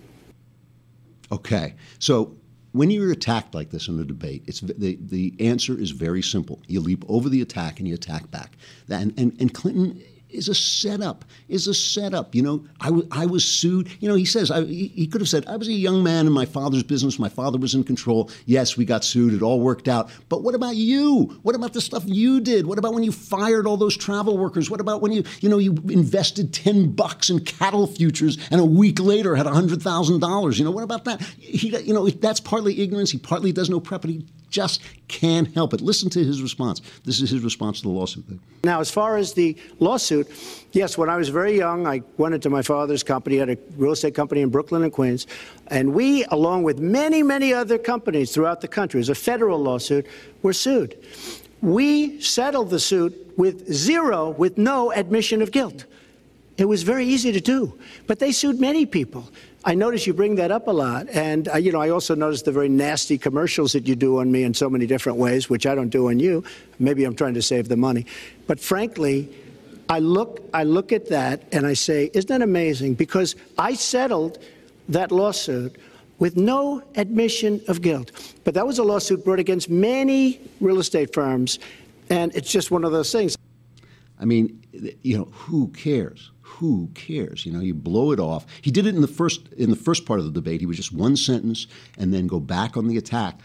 Okay. 1.32 1.74
So 2.00 2.38
when 2.76 2.92
you're 2.92 3.12
attacked 3.12 3.56
like 3.56 3.70
this 3.70 3.88
in 3.88 3.98
a 4.00 4.04
debate, 4.04 4.44
it's 4.48 4.60
the, 4.60 4.98
the 5.02 5.34
answer 5.40 5.80
is 5.80 5.92
very 5.92 6.22
simple. 6.22 6.62
You 6.68 6.82
leap 6.82 7.06
over 7.08 7.30
the 7.30 7.42
attack 7.42 7.80
and 7.80 7.88
you 7.88 7.94
attack 7.94 8.30
back. 8.32 8.58
And, 8.90 9.14
and, 9.18 9.34
and 9.40 9.54
Clinton 9.54 10.04
is 10.36 10.50
a 10.50 10.56
setup. 10.56 11.26
Is 11.48 11.68
a 11.68 11.74
setup. 11.74 12.36
You 12.36 12.42
know, 12.42 12.66
I, 12.82 12.86
w- 12.86 13.08
I 13.12 13.26
was 13.26 13.46
sued. 13.46 13.90
You 14.00 14.10
know, 14.10 14.16
he 14.16 14.26
says 14.26 14.52
I, 14.52 14.64
he, 14.64 15.08
could 15.08 15.22
have 15.22 15.30
said 15.30 15.46
I 15.48 15.56
was 15.56 15.68
a 15.68 15.74
young 15.74 16.04
man 16.04 16.28
in 16.28 16.34
my 16.34 16.46
father's 16.46 16.84
business. 16.84 17.18
My 17.20 17.30
father 17.30 17.58
was 17.58 17.74
in 17.76 17.84
control. 17.84 18.30
Yes, 18.46 18.78
we 18.78 18.86
got 18.86 19.04
sued. 19.04 19.34
It 19.34 19.42
all 19.42 19.62
worked 19.62 19.88
out. 19.88 20.10
But 20.30 20.44
what 20.44 20.56
about 20.56 20.76
you? 20.76 21.40
What 21.44 21.56
about 21.56 21.74
the 21.74 21.82
stuff 21.82 22.04
you 22.06 22.42
did? 22.42 22.66
What 22.66 22.78
about 22.78 22.94
when 22.94 23.04
you 23.04 23.12
fired 23.12 23.68
all 23.68 23.78
those 23.78 23.96
travel 23.98 24.38
workers? 24.38 24.70
What 24.70 24.82
about 24.82 25.02
when 25.02 25.12
you 25.12 25.24
you 25.42 25.50
know 25.50 25.58
you 25.58 25.74
invested 25.90 26.54
ten 26.54 26.92
bucks 26.92 27.30
in 27.30 27.40
cattle 27.40 27.88
futures 27.88 28.38
and 28.52 28.60
a 28.60 28.66
week 28.66 29.00
later 29.00 29.36
had 29.36 29.48
hundred 29.48 29.82
thousand 29.82 30.20
dollars? 30.20 30.60
You 30.60 30.66
know, 30.66 30.72
what 30.72 30.84
about 30.84 31.06
that? 31.06 31.22
He 31.22 31.76
you 31.78 31.94
know 31.94 32.10
that's 32.10 32.40
partly 32.40 32.82
ignorance. 32.82 33.12
He 33.12 33.18
partly 33.18 33.52
does 33.52 33.70
no 33.70 33.80
prep, 33.80 34.02
but 34.02 34.10
he 34.10 34.26
just 34.56 34.82
can't 35.10 35.54
help 35.54 35.74
it. 35.74 35.82
Listen 35.82 36.10
to 36.12 36.24
his 36.24 36.42
response. 36.42 36.82
This 37.04 37.22
is 37.22 37.30
his 37.30 37.42
response 37.44 37.82
to 37.82 37.84
the 37.84 37.90
lawsuit. 37.90 38.24
Now, 38.64 38.80
as 38.80 38.90
far 38.90 39.18
as 39.18 39.34
the 39.34 39.58
lawsuit, 39.80 40.28
yes, 40.72 40.98
when 40.98 41.10
I 41.10 41.18
was 41.18 41.28
very 41.30 41.58
young, 41.58 41.86
I 41.86 42.02
went 42.18 42.34
into 42.34 42.50
my 42.50 42.62
father's 42.62 43.04
company, 43.04 43.36
had 43.38 43.50
a 43.50 43.58
real 43.78 43.92
estate 43.92 44.16
company 44.16 44.42
in 44.42 44.50
Brooklyn 44.50 44.84
and 44.84 44.94
Queens, 44.94 45.28
and 45.68 45.94
we, 45.94 46.24
along 46.32 46.64
with 46.64 46.80
many, 46.80 47.22
many 47.22 47.54
other 47.54 47.78
companies 47.78 48.34
throughout 48.34 48.62
the 48.62 48.68
country, 48.70 49.02
as 49.02 49.10
a 49.10 49.16
federal 49.16 49.60
lawsuit, 49.60 50.08
were 50.42 50.54
sued. 50.54 50.98
We 51.62 52.22
settled 52.22 52.70
the 52.70 52.80
suit 52.80 53.38
with 53.38 53.72
zero, 53.72 54.30
with 54.30 54.58
no 54.58 54.94
admission 54.94 55.42
of 55.42 55.52
guilt. 55.52 55.86
It 56.58 56.66
was 56.66 56.84
very 56.84 57.06
easy 57.06 57.34
to 57.34 57.42
do, 57.42 57.78
but 58.08 58.20
they 58.20 58.32
sued 58.32 58.62
many 58.62 58.86
people. 58.86 59.30
I 59.68 59.74
notice 59.74 60.06
you 60.06 60.14
bring 60.14 60.36
that 60.36 60.52
up 60.52 60.68
a 60.68 60.72
lot, 60.72 61.10
and 61.10 61.48
uh, 61.48 61.58
you 61.58 61.72
know 61.72 61.82
I 61.82 61.90
also 61.90 62.14
notice 62.14 62.44
the 62.44 62.52
very 62.52 62.70
nasty 62.70 63.18
commercials 63.18 63.72
that 63.72 63.88
you 63.88 63.96
do 63.96 64.20
on 64.20 64.32
me 64.32 64.44
in 64.44 64.54
so 64.54 64.70
many 64.70 64.86
different 64.86 65.18
ways, 65.18 65.50
which 65.50 65.66
I 65.66 65.74
don't 65.74 65.90
do 65.90 66.10
on 66.10 66.20
you. 66.20 66.44
Maybe 66.78 67.04
I'm 67.04 67.16
trying 67.16 67.34
to 67.34 67.42
save 67.42 67.68
the 67.68 67.76
money, 67.76 68.06
but 68.46 68.60
frankly, 68.60 69.28
I 69.90 69.98
look 70.00 70.48
I 70.54 70.64
look 70.66 70.94
at 70.94 71.10
that 71.10 71.46
and 71.52 71.66
I 71.66 71.74
say, 71.74 72.12
isn't 72.14 72.28
that 72.28 72.44
amazing? 72.44 72.94
Because 72.94 73.36
I 73.58 73.74
settled 73.74 74.38
that 74.90 75.12
lawsuit 75.12 75.78
with 76.20 76.38
no 76.38 76.84
admission 76.96 77.60
of 77.68 77.82
guilt, 77.82 78.12
but 78.44 78.54
that 78.54 78.68
was 78.68 78.78
a 78.78 78.84
lawsuit 78.84 79.26
brought 79.26 79.40
against 79.40 79.68
many 79.68 80.40
real 80.62 80.78
estate 80.78 81.12
firms, 81.12 81.58
and 82.12 82.36
it's 82.36 82.52
just 82.52 82.70
one 82.70 82.84
of 82.84 82.92
those 82.92 83.12
things. 83.12 83.36
I 84.20 84.26
mean, 84.26 84.62
you 85.02 85.18
know, 85.18 85.26
who 85.26 85.70
cares? 85.70 86.30
Who 86.56 86.90
cares? 86.94 87.46
You 87.46 87.52
know, 87.52 87.60
you 87.60 87.74
blow 87.74 88.12
it 88.12 88.20
off. 88.20 88.46
He 88.62 88.72
did 88.72 88.86
it 88.86 88.96
in 88.96 89.02
the 89.02 89.08
first 89.08 89.48
in 89.54 89.70
the 89.70 89.76
first 89.76 90.06
part 90.06 90.20
of 90.20 90.26
the 90.26 90.32
debate. 90.32 90.62
He 90.62 90.66
was 90.66 90.78
just 90.78 90.94
one 90.94 91.16
sentence 91.16 91.68
and 91.98 92.14
then 92.14 92.28
go 92.28 92.40
back 92.40 92.78
on 92.78 92.88
the 92.88 92.98
attack. 92.98 93.40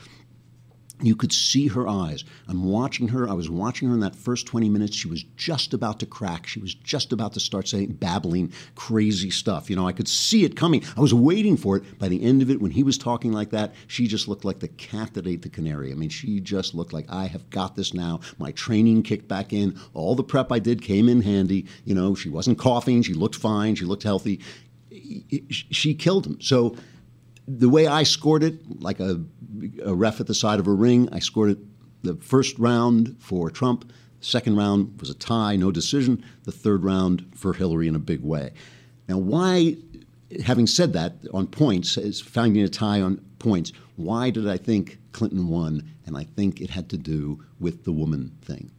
You 1.03 1.17
could 1.17 1.33
see 1.33 1.69
her 1.69 1.89
eyes. 1.89 2.25
I'm 2.49 2.65
watching 2.65 3.09
her. 3.09 3.29
I 3.29 3.33
was 3.33 3.49
watching 3.49 3.89
her 3.89 3.95
in 3.95 4.01
that 4.01 4.17
first 4.17 4.47
20 4.47 4.69
minutes. 4.69 4.97
She 4.97 5.09
was 5.09 5.23
just 5.37 5.73
about 5.73 6.01
to 6.01 6.07
crack. 6.07 6.47
She 6.47 6.61
was 6.61 6.75
just 6.75 7.13
about 7.13 7.33
to 7.35 7.41
start 7.41 7.69
saying, 7.69 7.93
babbling 7.93 8.53
crazy 8.75 9.31
stuff. 9.31 9.71
You 9.71 9.77
know, 9.77 9.87
I 9.87 9.93
could 9.93 10.09
see 10.09 10.45
it 10.45 10.57
coming. 10.57 10.85
I 10.97 11.01
was 11.01 11.15
waiting 11.15 11.57
for 11.57 11.77
it. 11.77 11.99
By 11.99 12.09
the 12.09 12.23
end 12.23 12.43
of 12.43 12.51
it, 12.51 12.61
when 12.61 12.71
he 12.73 12.83
was 12.83 12.99
talking 12.99 13.33
like 13.33 13.51
that, 13.51 13.75
she 13.87 14.07
just 14.07 14.29
looked 14.29 14.45
like 14.45 14.61
the 14.61 14.69
cat 14.69 15.15
that 15.15 15.27
ate 15.27 15.43
the 15.43 15.49
canary. 15.49 15.93
I 15.93 15.95
mean, 15.95 16.11
she 16.11 16.41
just 16.41 16.75
looked 16.75 16.93
like, 16.93 17.07
I 17.09 17.27
have 17.27 17.49
got 17.51 17.77
this 17.77 17.95
now. 17.95 18.21
My 18.39 18.53
training 18.53 19.03
kicked 19.03 19.29
back 19.29 19.53
in. 19.53 19.79
All 19.95 20.15
the 20.15 20.25
prep 20.25 20.53
I 20.53 20.59
did 20.59 20.83
came 20.83 21.09
in 21.09 21.23
handy. 21.23 21.67
You 21.85 21.95
know, 21.95 22.15
she 22.15 22.29
wasn't 22.29 22.59
coughing. 22.59 23.03
She 23.03 23.15
looked 23.15 23.37
fine. 23.37 23.75
She 23.75 23.85
looked 23.85 24.03
healthy. 24.03 24.41
She 25.51 25.95
killed 25.95 26.27
him. 26.27 26.41
So, 26.41 26.77
the 27.59 27.69
way 27.69 27.87
I 27.87 28.05
scored 28.05 28.43
it, 28.43 28.81
like 28.81 29.01
a, 29.01 29.21
a, 29.85 29.95
ref 29.95 30.21
at 30.21 30.27
the 30.27 30.35
side 30.35 30.61
of 30.61 30.67
a 30.67 30.73
ring, 30.73 31.09
I 31.11 31.19
scored 31.19 31.51
it 31.51 31.59
the 32.03 32.15
first 32.17 32.59
round 32.59 33.17
for 33.19 33.51
Trump. 33.51 33.93
Second 34.21 34.57
round 34.57 35.01
was 35.01 35.11
a 35.11 35.15
tie, 35.15 35.57
no 35.57 35.71
decision. 35.71 36.25
The 36.45 36.53
third 36.53 36.85
round 36.85 37.27
for 37.35 37.53
Hillary 37.53 37.89
in 37.89 37.97
a 37.97 38.01
big 38.01 38.23
way. 38.23 38.53
Now, 39.09 39.19
why, 39.19 39.77
having 40.45 40.67
said 40.67 40.93
that 40.93 41.17
on 41.33 41.47
points, 41.47 41.97
is 41.97 42.21
finding 42.21 42.63
a 42.63 42.69
tie 42.69 43.01
on 43.01 43.17
points, 43.39 43.73
why 43.97 44.31
did 44.31 44.49
I 44.49 44.57
think 44.57 44.99
Clinton 45.13 45.49
won? 45.49 45.91
And 46.07 46.17
I 46.17 46.25
think 46.25 46.61
it 46.61 46.71
had 46.71 46.89
to 46.91 46.97
do 46.97 47.43
with 47.59 47.85
the 47.85 47.93
woman 47.93 48.37
thing. 48.43 48.71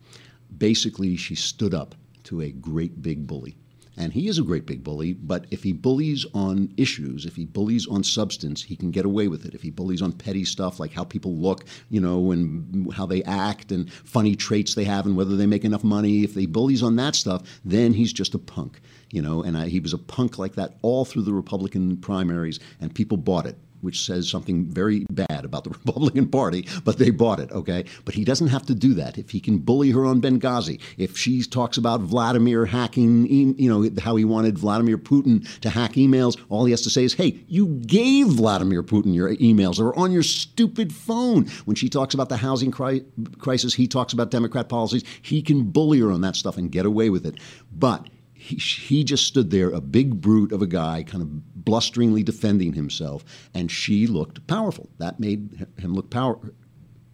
Basically, 0.57 1.15
she 1.17 1.35
stood 1.35 1.73
up 1.73 1.95
to 2.23 2.41
a 2.41 2.51
great 2.51 3.01
big 3.01 3.27
bully. 3.27 3.57
And 3.97 4.13
he 4.13 4.27
is 4.27 4.39
a 4.39 4.43
great 4.43 4.65
big 4.65 4.83
bully, 4.83 5.13
but 5.13 5.45
if 5.51 5.63
he 5.63 5.73
bullies 5.73 6.25
on 6.33 6.73
issues, 6.77 7.25
if 7.25 7.35
he 7.35 7.45
bullies 7.45 7.87
on 7.87 8.03
substance, 8.03 8.63
he 8.63 8.75
can 8.75 8.89
get 8.89 9.05
away 9.05 9.27
with 9.27 9.45
it. 9.45 9.53
If 9.53 9.61
he 9.61 9.69
bullies 9.69 10.01
on 10.01 10.13
petty 10.13 10.45
stuff 10.45 10.79
like 10.79 10.93
how 10.93 11.03
people 11.03 11.35
look, 11.35 11.65
you 11.89 11.99
know, 11.99 12.31
and 12.31 12.91
how 12.93 13.05
they 13.05 13.21
act 13.23 13.71
and 13.71 13.91
funny 13.91 14.35
traits 14.35 14.75
they 14.75 14.85
have 14.85 15.05
and 15.05 15.17
whether 15.17 15.35
they 15.35 15.45
make 15.45 15.65
enough 15.65 15.83
money, 15.83 16.23
if 16.23 16.35
he 16.35 16.45
bullies 16.45 16.81
on 16.81 16.95
that 16.95 17.15
stuff, 17.15 17.43
then 17.65 17.93
he's 17.93 18.13
just 18.13 18.33
a 18.33 18.39
punk, 18.39 18.79
you 19.11 19.21
know. 19.21 19.43
And 19.43 19.57
I, 19.57 19.67
he 19.67 19.81
was 19.81 19.93
a 19.93 19.97
punk 19.97 20.37
like 20.39 20.55
that 20.55 20.75
all 20.81 21.03
through 21.03 21.23
the 21.23 21.33
Republican 21.33 21.97
primaries, 21.97 22.59
and 22.79 22.95
people 22.95 23.17
bought 23.17 23.45
it 23.45 23.57
which 23.81 24.05
says 24.05 24.29
something 24.29 24.65
very 24.65 25.05
bad 25.09 25.45
about 25.45 25.63
the 25.63 25.69
Republican 25.85 26.27
Party, 26.27 26.67
but 26.83 26.97
they 26.97 27.09
bought 27.09 27.39
it, 27.39 27.51
okay? 27.51 27.85
But 28.05 28.15
he 28.15 28.23
doesn't 28.23 28.47
have 28.47 28.65
to 28.67 28.75
do 28.75 28.93
that. 28.95 29.17
If 29.17 29.31
he 29.31 29.39
can 29.39 29.59
bully 29.59 29.91
her 29.91 30.05
on 30.05 30.21
Benghazi, 30.21 30.79
if 30.97 31.17
she 31.17 31.43
talks 31.43 31.77
about 31.77 32.01
Vladimir 32.01 32.65
hacking, 32.65 33.27
you 33.27 33.69
know, 33.69 33.89
how 34.01 34.15
he 34.15 34.25
wanted 34.25 34.57
Vladimir 34.57 34.97
Putin 34.97 35.47
to 35.61 35.69
hack 35.69 35.93
emails, 35.93 36.39
all 36.49 36.65
he 36.65 36.71
has 36.71 36.81
to 36.81 36.89
say 36.89 37.03
is, 37.03 37.13
hey, 37.13 37.39
you 37.47 37.67
gave 37.67 38.27
Vladimir 38.27 38.83
Putin 38.83 39.13
your 39.13 39.35
emails. 39.35 39.79
Were 39.79 39.97
on 39.97 40.11
your 40.11 40.23
stupid 40.23 40.93
phone. 40.93 41.47
When 41.65 41.75
she 41.75 41.89
talks 41.89 42.13
about 42.13 42.29
the 42.29 42.37
housing 42.37 42.71
cri- 42.71 43.05
crisis, 43.39 43.73
he 43.73 43.87
talks 43.87 44.13
about 44.13 44.31
Democrat 44.31 44.69
policies. 44.69 45.03
He 45.21 45.41
can 45.41 45.63
bully 45.63 45.99
her 45.99 46.11
on 46.11 46.21
that 46.21 46.35
stuff 46.35 46.57
and 46.57 46.71
get 46.71 46.85
away 46.85 47.09
with 47.09 47.25
it. 47.25 47.39
But 47.71 48.07
he, 48.33 48.55
he 48.55 49.03
just 49.03 49.27
stood 49.27 49.51
there, 49.51 49.69
a 49.69 49.81
big 49.81 50.19
brute 50.19 50.51
of 50.51 50.61
a 50.61 50.67
guy, 50.67 51.03
kind 51.03 51.21
of 51.21 51.50
blusteringly 51.63 52.23
defending 52.23 52.73
himself, 52.73 53.23
and 53.53 53.71
she 53.71 54.07
looked 54.07 54.45
powerful. 54.47 54.89
That 54.97 55.19
made 55.19 55.67
him 55.77 55.93
look 55.93 56.09
power, 56.09 56.37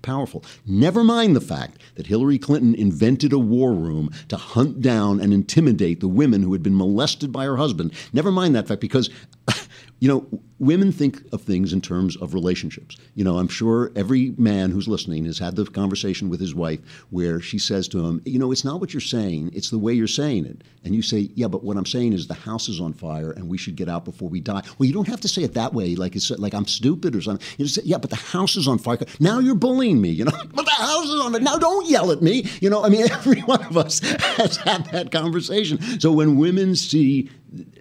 powerful. 0.01 0.43
Never 0.65 1.03
mind 1.03 1.35
the 1.35 1.41
fact 1.41 1.81
that 1.95 2.07
Hillary 2.07 2.39
Clinton 2.39 2.73
invented 2.75 3.33
a 3.33 3.39
war 3.39 3.73
room 3.73 4.09
to 4.29 4.37
hunt 4.37 4.81
down 4.81 5.19
and 5.19 5.33
intimidate 5.33 5.99
the 5.99 6.07
women 6.07 6.43
who 6.43 6.53
had 6.53 6.63
been 6.63 6.77
molested 6.77 7.31
by 7.31 7.45
her 7.45 7.57
husband. 7.57 7.93
Never 8.13 8.31
mind 8.31 8.55
that 8.55 8.67
fact 8.67 8.81
because 8.81 9.09
you 9.99 10.07
know, 10.07 10.41
women 10.59 10.91
think 10.91 11.21
of 11.31 11.41
things 11.41 11.73
in 11.73 11.81
terms 11.81 12.15
of 12.17 12.33
relationships. 12.33 12.97
You 13.15 13.23
know, 13.23 13.37
I'm 13.37 13.47
sure 13.47 13.91
every 13.95 14.33
man 14.37 14.71
who's 14.71 14.87
listening 14.87 15.25
has 15.25 15.39
had 15.39 15.55
the 15.55 15.65
conversation 15.65 16.29
with 16.29 16.39
his 16.39 16.55
wife 16.55 16.79
where 17.09 17.39
she 17.39 17.59
says 17.59 17.87
to 17.89 18.05
him, 18.05 18.21
you 18.25 18.39
know, 18.39 18.51
it's 18.51 18.65
not 18.65 18.79
what 18.79 18.93
you're 18.93 19.01
saying, 19.01 19.51
it's 19.53 19.69
the 19.69 19.77
way 19.77 19.93
you're 19.93 20.07
saying 20.07 20.45
it. 20.45 20.63
And 20.83 20.95
you 20.95 21.01
say, 21.01 21.29
yeah, 21.35 21.47
but 21.47 21.63
what 21.63 21.77
I'm 21.77 21.85
saying 21.85 22.13
is 22.13 22.27
the 22.27 22.33
house 22.33 22.69
is 22.69 22.79
on 22.79 22.93
fire 22.93 23.31
and 23.31 23.49
we 23.49 23.57
should 23.57 23.75
get 23.75 23.89
out 23.89 24.05
before 24.05 24.29
we 24.29 24.39
die. 24.39 24.61
Well, 24.77 24.87
you 24.87 24.93
don't 24.93 25.07
have 25.07 25.21
to 25.21 25.27
say 25.27 25.43
it 25.43 25.53
that 25.53 25.73
way, 25.73 25.95
like 25.95 26.15
it's 26.15 26.29
like 26.31 26.53
I'm 26.53 26.67
stupid 26.67 27.15
or 27.15 27.21
something. 27.21 27.45
You 27.57 27.65
just 27.65 27.75
say, 27.75 27.81
yeah, 27.83 27.97
but 27.97 28.09
the 28.09 28.15
house 28.15 28.55
is 28.55 28.67
on 28.67 28.79
fire. 28.79 28.97
Now 29.19 29.39
you're 29.39 29.55
bullying 29.55 30.01
me, 30.01 30.09
you 30.09 30.25
know, 30.25 30.31
but 30.53 30.65
the 30.65 30.71
house 30.71 31.05
is 31.05 31.19
on 31.19 31.33
fire. 31.33 31.41
Now 31.41 31.57
don't 31.57 31.87
yell 31.87 32.11
at 32.11 32.21
me. 32.21 32.45
You 32.61 32.69
know, 32.69 32.83
I 32.83 32.89
mean, 32.89 33.11
every 33.11 33.41
one 33.41 33.63
of 33.65 33.77
us 33.77 33.99
has 33.99 34.57
had 34.57 34.85
that 34.87 35.11
conversation. 35.11 35.99
So 35.99 36.11
when 36.11 36.37
women 36.37 36.75
see 36.75 37.29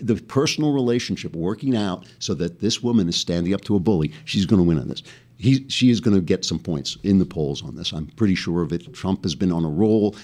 the 0.00 0.14
personal 0.14 0.72
relationship 0.72 1.34
working 1.34 1.76
out 1.76 2.06
so 2.18 2.34
that 2.34 2.60
this 2.66 2.82
woman 2.82 3.08
is 3.08 3.14
standing 3.14 3.54
up 3.54 3.60
to 3.60 3.76
a 3.76 3.80
bully, 3.80 4.12
she's 4.24 4.44
going 4.44 4.58
to 4.58 4.66
win 4.66 4.80
on 4.80 4.88
this. 4.88 5.04
He, 5.38 5.68
she 5.68 5.88
is 5.88 6.00
going 6.00 6.16
to 6.16 6.20
get 6.20 6.44
some 6.44 6.58
points 6.58 6.98
in 7.04 7.20
the 7.20 7.24
polls 7.24 7.62
on 7.62 7.76
this. 7.76 7.92
I'm 7.92 8.08
pretty 8.08 8.34
sure 8.34 8.60
of 8.62 8.72
it. 8.72 8.92
Trump 8.92 9.22
has 9.22 9.36
been 9.36 9.52
on 9.52 9.64
a 9.64 9.68
roll. 9.68 10.16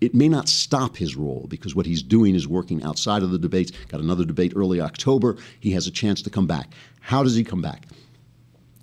It 0.00 0.14
may 0.14 0.30
not 0.30 0.48
stop 0.48 0.96
his 0.96 1.16
roll 1.16 1.46
because 1.50 1.74
what 1.74 1.84
he's 1.84 2.02
doing 2.02 2.34
is 2.34 2.48
working 2.48 2.82
outside 2.84 3.22
of 3.22 3.32
the 3.32 3.38
debates. 3.38 3.70
Got 3.88 4.00
another 4.00 4.24
debate 4.24 4.54
early 4.56 4.80
October. 4.80 5.36
He 5.60 5.72
has 5.72 5.86
a 5.86 5.90
chance 5.90 6.22
to 6.22 6.30
come 6.30 6.46
back. 6.46 6.72
How 7.00 7.22
does 7.22 7.36
he 7.36 7.44
come 7.44 7.60
back? 7.60 7.86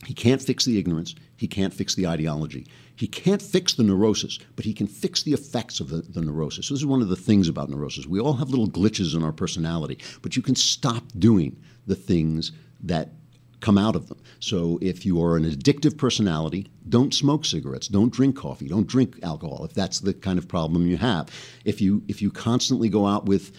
He 0.05 0.13
can't 0.13 0.41
fix 0.41 0.63
the 0.63 0.77
ignorance. 0.77 1.15
He 1.37 1.47
can't 1.47 1.73
fix 1.73 1.95
the 1.95 2.05
ideology. 2.05 2.67
He 2.95 3.07
can't 3.07 3.41
fix 3.41 3.73
the 3.73 3.83
neurosis, 3.83 4.39
but 4.55 4.65
he 4.65 4.73
can 4.73 4.87
fix 4.87 5.23
the 5.23 5.33
effects 5.33 5.79
of 5.79 5.89
the, 5.89 6.01
the, 6.01 6.21
neurosis. 6.21 6.67
So 6.67 6.73
this 6.73 6.81
is 6.81 6.85
one 6.85 7.01
of 7.01 7.09
the 7.09 7.15
things 7.15 7.47
about 7.47 7.69
neurosis. 7.69 8.07
We 8.07 8.19
all 8.19 8.33
have 8.33 8.49
little 8.49 8.69
glitches 8.69 9.15
in 9.15 9.23
our 9.23 9.31
personality, 9.31 9.99
but 10.21 10.35
you 10.35 10.41
can 10.41 10.55
stop 10.55 11.03
doing 11.17 11.55
the 11.87 11.95
things 11.95 12.51
that 12.83 13.09
come 13.59 13.77
out 13.77 13.95
of 13.95 14.07
them. 14.07 14.21
So 14.39 14.77
if 14.81 15.05
you 15.05 15.21
are 15.23 15.35
an 15.35 15.43
addictive 15.43 15.97
personality, 15.97 16.67
don't 16.87 17.13
smoke 17.13 17.43
cigarettes, 17.43 17.87
don't 17.87 18.13
drink 18.13 18.37
coffee, 18.37 18.67
don't 18.67 18.85
drink 18.85 19.17
alcohol 19.23 19.65
if 19.65 19.73
that's 19.73 19.99
the 19.99 20.13
kind 20.13 20.37
of 20.37 20.47
problem 20.47 20.85
you 20.85 20.97
have. 20.97 21.29
If 21.65 21.81
you 21.81 22.03
if 22.07 22.21
you 22.21 22.29
constantly 22.29 22.89
go 22.89 23.07
out 23.07 23.25
with 23.25 23.51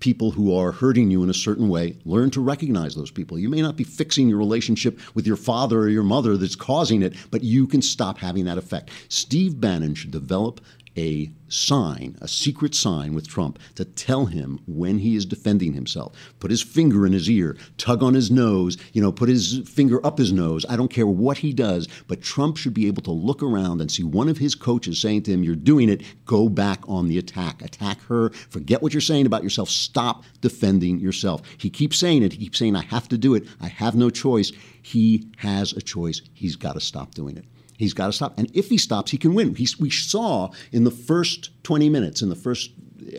people 0.00 0.32
who 0.32 0.56
are 0.56 0.72
hurting 0.72 1.10
you 1.10 1.22
in 1.22 1.30
a 1.30 1.34
certain 1.34 1.68
way, 1.68 1.96
learn 2.04 2.28
to 2.28 2.40
recognize 2.40 2.94
those 2.94 3.10
people. 3.10 3.38
You 3.38 3.48
may 3.48 3.62
not 3.62 3.76
be 3.76 3.84
fixing 3.84 4.28
your 4.28 4.38
relationship 4.38 4.98
with 5.14 5.28
your 5.28 5.36
father 5.36 5.78
or 5.78 5.88
your 5.88 6.02
mother 6.02 6.36
that's 6.36 6.56
causing 6.56 7.02
it, 7.02 7.14
but 7.30 7.44
you 7.44 7.68
can 7.68 7.80
stop 7.80 8.18
having 8.18 8.44
that 8.46 8.58
effect. 8.58 8.90
Steve 9.08 9.60
Bannon 9.60 9.94
should 9.94 10.10
develop 10.10 10.60
a 10.96 11.30
sign, 11.48 12.16
a 12.20 12.28
secret 12.28 12.74
sign 12.74 13.14
with 13.14 13.28
Trump 13.28 13.58
to 13.74 13.84
tell 13.84 14.26
him 14.26 14.60
when 14.66 14.98
he 14.98 15.16
is 15.16 15.24
defending 15.24 15.72
himself. 15.72 16.14
Put 16.40 16.50
his 16.50 16.62
finger 16.62 17.06
in 17.06 17.12
his 17.12 17.28
ear, 17.28 17.56
tug 17.76 18.02
on 18.02 18.14
his 18.14 18.30
nose, 18.30 18.76
you 18.92 19.02
know, 19.02 19.12
put 19.12 19.28
his 19.28 19.60
finger 19.66 20.04
up 20.06 20.18
his 20.18 20.32
nose. 20.32 20.64
I 20.68 20.76
don't 20.76 20.90
care 20.90 21.06
what 21.06 21.38
he 21.38 21.52
does, 21.52 21.88
but 22.08 22.22
Trump 22.22 22.56
should 22.56 22.74
be 22.74 22.86
able 22.86 23.02
to 23.02 23.10
look 23.10 23.42
around 23.42 23.80
and 23.80 23.90
see 23.90 24.02
one 24.02 24.28
of 24.28 24.38
his 24.38 24.54
coaches 24.54 25.00
saying 25.00 25.22
to 25.24 25.32
him, 25.32 25.42
You're 25.42 25.56
doing 25.56 25.88
it, 25.88 26.02
go 26.24 26.48
back 26.48 26.80
on 26.88 27.08
the 27.08 27.18
attack. 27.18 27.62
Attack 27.62 28.02
her. 28.02 28.30
Forget 28.30 28.82
what 28.82 28.92
you're 28.94 29.00
saying 29.00 29.26
about 29.26 29.42
yourself. 29.42 29.68
Stop 29.68 30.24
defending 30.40 30.98
yourself. 30.98 31.42
He 31.58 31.70
keeps 31.70 31.98
saying 31.98 32.22
it. 32.22 32.32
He 32.32 32.38
keeps 32.38 32.58
saying, 32.58 32.76
I 32.76 32.82
have 32.84 33.08
to 33.08 33.18
do 33.18 33.34
it. 33.34 33.44
I 33.60 33.68
have 33.68 33.94
no 33.94 34.10
choice. 34.10 34.52
He 34.82 35.30
has 35.38 35.72
a 35.72 35.82
choice. 35.82 36.22
He's 36.34 36.56
got 36.56 36.74
to 36.74 36.80
stop 36.80 37.14
doing 37.14 37.36
it. 37.36 37.44
He's 37.82 37.94
got 37.94 38.06
to 38.06 38.12
stop. 38.12 38.38
And 38.38 38.48
if 38.54 38.68
he 38.68 38.78
stops, 38.78 39.10
he 39.10 39.18
can 39.18 39.34
win. 39.34 39.56
we 39.80 39.90
saw 39.90 40.52
in 40.70 40.84
the 40.84 40.90
first 40.92 41.50
20 41.64 41.88
minutes, 41.88 42.22
in 42.22 42.28
the 42.28 42.36
first, 42.36 42.70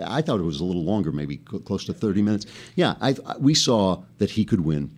I 0.02 0.22
thought 0.22 0.40
it 0.40 0.44
was 0.44 0.62
a 0.62 0.64
little 0.64 0.86
longer, 0.86 1.12
maybe 1.12 1.36
close 1.36 1.84
to 1.84 1.94
30 1.94 2.22
minutes. 2.22 2.46
Yeah, 2.76 2.96
I, 3.02 3.14
we 3.40 3.56
saw 3.56 4.04
that 4.20 4.32
he 4.32 4.46
could 4.46 4.62
win. 4.62 4.90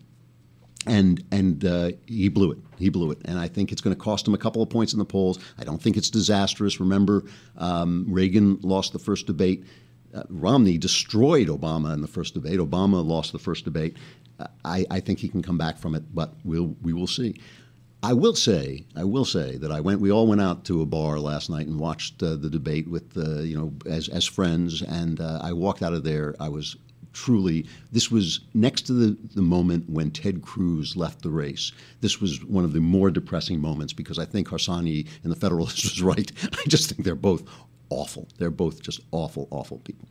And 0.86 1.24
and 1.32 1.66
uh, 1.66 1.92
he 2.06 2.30
blew 2.30 2.52
it. 2.52 2.60
He 2.78 2.90
blew 2.90 3.10
it. 3.10 3.18
And 3.26 3.40
I 3.40 3.48
think 3.48 3.72
it's 3.72 3.82
going 3.82 3.96
to 3.96 4.00
cost 4.00 4.28
him 4.28 4.36
a 4.36 4.38
couple 4.38 4.62
of 4.62 4.70
points 4.70 4.94
in 4.94 5.00
the 5.00 5.06
polls. 5.06 5.40
I 5.58 5.64
don't 5.64 5.82
think 5.82 5.98
it's 5.98 6.12
disastrous. 6.12 6.80
Remember, 6.80 7.24
um, 7.58 8.06
Reagan 8.08 8.60
lost 8.62 8.94
the 8.94 9.00
first 9.00 9.26
debate. 9.26 9.66
Uh, 10.14 10.22
Romney 10.30 10.78
destroyed 10.78 11.48
Obama 11.48 11.92
in 11.92 12.02
the 12.02 12.08
first 12.08 12.36
debate. 12.36 12.60
Obama 12.60 13.04
lost 13.04 13.32
the 13.32 13.40
first 13.40 13.66
debate. 13.66 13.98
Uh, 14.40 14.46
I, 14.64 14.86
I, 14.92 15.00
think 15.00 15.18
he 15.18 15.28
can 15.28 15.42
come 15.42 15.58
back 15.58 15.80
from 15.80 15.96
it, 15.96 16.04
but 16.14 16.36
we'll, 16.44 16.76
we 16.84 16.94
will 16.94 17.08
see. 17.08 17.36
I 18.04 18.14
will 18.14 18.36
say, 18.36 18.86
I 18.96 19.04
will 19.04 19.26
say 19.26 19.58
that 19.58 19.72
I 19.72 19.80
went. 19.80 20.00
We 20.00 20.12
all 20.12 20.28
went 20.28 20.42
out 20.42 20.64
to 20.66 20.82
a 20.82 20.86
bar 20.86 21.20
last 21.20 21.50
night 21.50 21.68
and 21.68 21.80
watched 21.80 22.22
uh, 22.22 22.36
the 22.36 22.50
debate 22.50 22.88
with, 22.88 23.18
uh, 23.18 23.42
you 23.42 23.58
know, 23.58 23.74
as 23.90 24.10
as 24.10 24.26
friends. 24.26 24.82
And 24.82 25.20
uh, 25.20 25.40
I 25.42 25.54
walked 25.54 25.82
out 25.82 25.94
of 25.94 26.04
there. 26.04 26.36
I 26.40 26.50
was 26.50 26.76
truly. 27.14 27.66
This 27.92 28.12
was 28.12 28.42
next 28.54 28.84
to 28.84 28.94
the 28.94 29.18
the 29.34 29.42
moment 29.42 29.90
when 29.90 30.12
Ted 30.12 30.44
Cruz 30.44 30.96
left 30.96 31.24
the 31.24 31.32
race. 31.32 31.72
This 32.02 32.22
was 32.22 32.44
one 32.46 32.64
of 32.64 32.74
the 32.74 32.80
more 32.80 33.10
depressing 33.10 33.60
moments 33.60 33.94
because 33.94 34.20
I 34.20 34.26
think 34.26 34.50
Harsanyi 34.50 35.08
and 35.24 35.32
the 35.32 35.36
Federalist 35.36 35.84
was 35.84 36.02
right. 36.02 36.32
I 36.44 36.64
just 36.68 36.90
think 36.90 37.04
they're 37.04 37.16
both 37.16 37.44
awful. 37.90 38.28
They're 38.38 38.52
both 38.52 38.82
just 38.82 39.00
awful, 39.12 39.48
awful 39.52 39.80
people. 39.80 40.08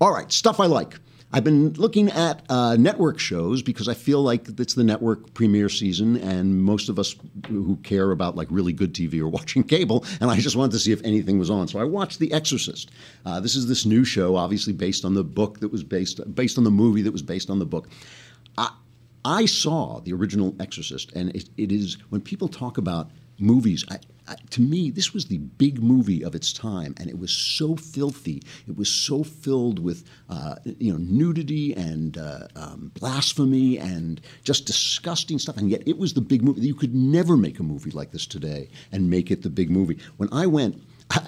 All 0.00 0.12
right, 0.12 0.32
stuff 0.32 0.58
I 0.58 0.66
like. 0.66 0.98
I've 1.32 1.44
been 1.44 1.72
looking 1.72 2.10
at 2.10 2.42
uh, 2.48 2.76
network 2.76 3.18
shows 3.18 3.60
because 3.60 3.88
I 3.88 3.94
feel 3.94 4.22
like 4.22 4.48
it's 4.58 4.74
the 4.74 4.84
network 4.84 5.34
premiere 5.34 5.68
season, 5.68 6.16
and 6.16 6.62
most 6.62 6.88
of 6.88 6.98
us 6.98 7.16
who 7.48 7.76
care 7.82 8.12
about 8.12 8.36
like 8.36 8.48
really 8.50 8.72
good 8.72 8.94
TV 8.94 9.20
are 9.20 9.28
watching 9.38 9.64
cable. 9.64 10.04
And 10.20 10.30
I 10.30 10.36
just 10.36 10.56
wanted 10.56 10.72
to 10.72 10.78
see 10.78 10.92
if 10.92 11.02
anything 11.04 11.38
was 11.38 11.50
on, 11.50 11.68
so 11.68 11.78
I 11.78 11.84
watched 11.84 12.20
The 12.20 12.32
Exorcist. 12.32 12.90
Uh, 13.24 13.40
this 13.40 13.56
is 13.56 13.66
this 13.66 13.84
new 13.84 14.04
show, 14.04 14.36
obviously 14.36 14.72
based 14.72 15.04
on 15.04 15.14
the 15.14 15.24
book 15.24 15.60
that 15.60 15.72
was 15.72 15.82
based 15.82 16.20
based 16.34 16.58
on 16.58 16.64
the 16.64 16.70
movie 16.70 17.02
that 17.02 17.12
was 17.12 17.22
based 17.22 17.50
on 17.50 17.58
the 17.58 17.66
book. 17.66 17.88
I, 18.56 18.70
I 19.24 19.46
saw 19.46 20.00
the 20.00 20.12
original 20.12 20.54
Exorcist, 20.60 21.12
and 21.12 21.34
it, 21.34 21.48
it 21.56 21.72
is 21.72 21.96
when 22.10 22.20
people 22.20 22.48
talk 22.48 22.78
about 22.78 23.10
movies. 23.38 23.84
I, 23.90 23.98
to 24.50 24.60
me, 24.60 24.90
this 24.90 25.14
was 25.14 25.26
the 25.26 25.38
big 25.38 25.82
movie 25.82 26.24
of 26.24 26.34
its 26.34 26.52
time, 26.52 26.94
and 26.98 27.08
it 27.08 27.18
was 27.18 27.30
so 27.30 27.76
filthy. 27.76 28.42
It 28.66 28.76
was 28.76 28.88
so 28.88 29.22
filled 29.22 29.78
with, 29.78 30.04
uh, 30.28 30.56
you 30.64 30.92
know, 30.92 30.98
nudity 30.98 31.74
and 31.74 32.18
uh, 32.18 32.48
um, 32.56 32.90
blasphemy 32.98 33.78
and 33.78 34.20
just 34.42 34.66
disgusting 34.66 35.38
stuff. 35.38 35.56
And 35.56 35.70
yet, 35.70 35.82
it 35.86 35.98
was 35.98 36.14
the 36.14 36.20
big 36.20 36.42
movie. 36.42 36.62
You 36.62 36.74
could 36.74 36.94
never 36.94 37.36
make 37.36 37.60
a 37.60 37.62
movie 37.62 37.90
like 37.90 38.10
this 38.10 38.26
today 38.26 38.68
and 38.90 39.10
make 39.10 39.30
it 39.30 39.42
the 39.42 39.50
big 39.50 39.70
movie. 39.70 39.98
When 40.16 40.28
I 40.32 40.46
went 40.46 40.82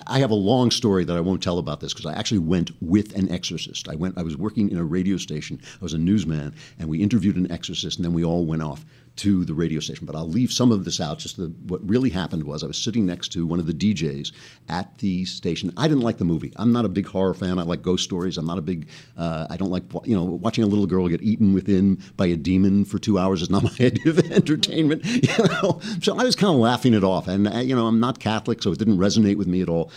I 0.08 0.18
have 0.18 0.32
a 0.32 0.34
long 0.34 0.72
story 0.72 1.04
that 1.04 1.16
I 1.16 1.20
won't 1.20 1.42
tell 1.42 1.58
about 1.58 1.78
this 1.80 1.92
because 1.92 2.06
I 2.06 2.18
actually 2.18 2.40
went 2.40 2.72
with 2.82 3.14
an 3.16 3.30
exorcist. 3.30 3.88
I 3.88 3.94
went. 3.94 4.18
I 4.18 4.22
was 4.22 4.36
working 4.36 4.70
in 4.70 4.76
a 4.76 4.84
radio 4.84 5.16
station. 5.16 5.60
I 5.80 5.84
was 5.84 5.94
a 5.94 5.98
newsman, 5.98 6.52
and 6.80 6.88
we 6.88 7.00
interviewed 7.00 7.36
an 7.36 7.50
exorcist, 7.52 7.96
and 7.96 8.04
then 8.04 8.12
we 8.12 8.24
all 8.24 8.44
went 8.44 8.62
off 8.62 8.84
to 9.18 9.44
the 9.44 9.54
radio 9.54 9.80
station. 9.80 10.06
But 10.06 10.16
I'll 10.16 10.28
leave 10.28 10.52
some 10.52 10.72
of 10.72 10.84
this 10.84 11.00
out. 11.00 11.18
Just 11.18 11.36
the, 11.36 11.52
what 11.66 11.86
really 11.88 12.10
happened 12.10 12.44
was 12.44 12.64
I 12.64 12.66
was 12.66 12.78
sitting 12.78 13.04
next 13.06 13.28
to 13.32 13.46
one 13.46 13.58
of 13.58 13.66
the 13.66 13.74
DJs 13.74 14.32
at 14.68 14.98
the 14.98 15.24
station. 15.24 15.72
I 15.76 15.88
didn't 15.88 16.02
like 16.02 16.18
the 16.18 16.24
movie. 16.24 16.52
I'm 16.56 16.72
not 16.72 16.84
a 16.84 16.88
big 16.88 17.06
horror 17.06 17.34
fan. 17.34 17.58
I 17.58 17.62
like 17.62 17.82
ghost 17.82 18.04
stories. 18.04 18.38
I'm 18.38 18.46
not 18.46 18.58
a 18.58 18.62
big. 18.62 18.88
Uh, 19.16 19.46
I 19.50 19.56
don't 19.56 19.70
like 19.70 19.84
you 20.04 20.16
know 20.16 20.24
watching 20.24 20.64
a 20.64 20.66
little 20.66 20.86
girl 20.86 21.08
get 21.08 21.22
eaten 21.22 21.52
within 21.52 22.02
by 22.16 22.26
a 22.26 22.36
demon 22.36 22.84
for 22.84 22.98
two 22.98 23.18
hours 23.18 23.42
is 23.42 23.50
not 23.50 23.62
my 23.78 23.86
idea 23.86 24.10
of 24.10 24.18
entertainment. 24.30 25.04
You 25.28 25.44
know, 25.44 25.80
so 26.00 26.16
I 26.18 26.24
was 26.24 26.36
kind 26.36 26.52
of 26.52 26.60
laughing 26.60 26.94
it 26.94 27.02
off. 27.02 27.28
And 27.28 27.48
uh, 27.48 27.58
you 27.58 27.74
know, 27.74 27.86
I'm 27.86 28.00
not 28.00 28.18
Catholic, 28.18 28.62
so 28.62 28.72
it 28.72 28.78
didn't 28.78 28.98
resonate 28.98 29.36
with 29.36 29.46
me 29.46 29.62
at 29.62 29.68
all. 29.68 29.90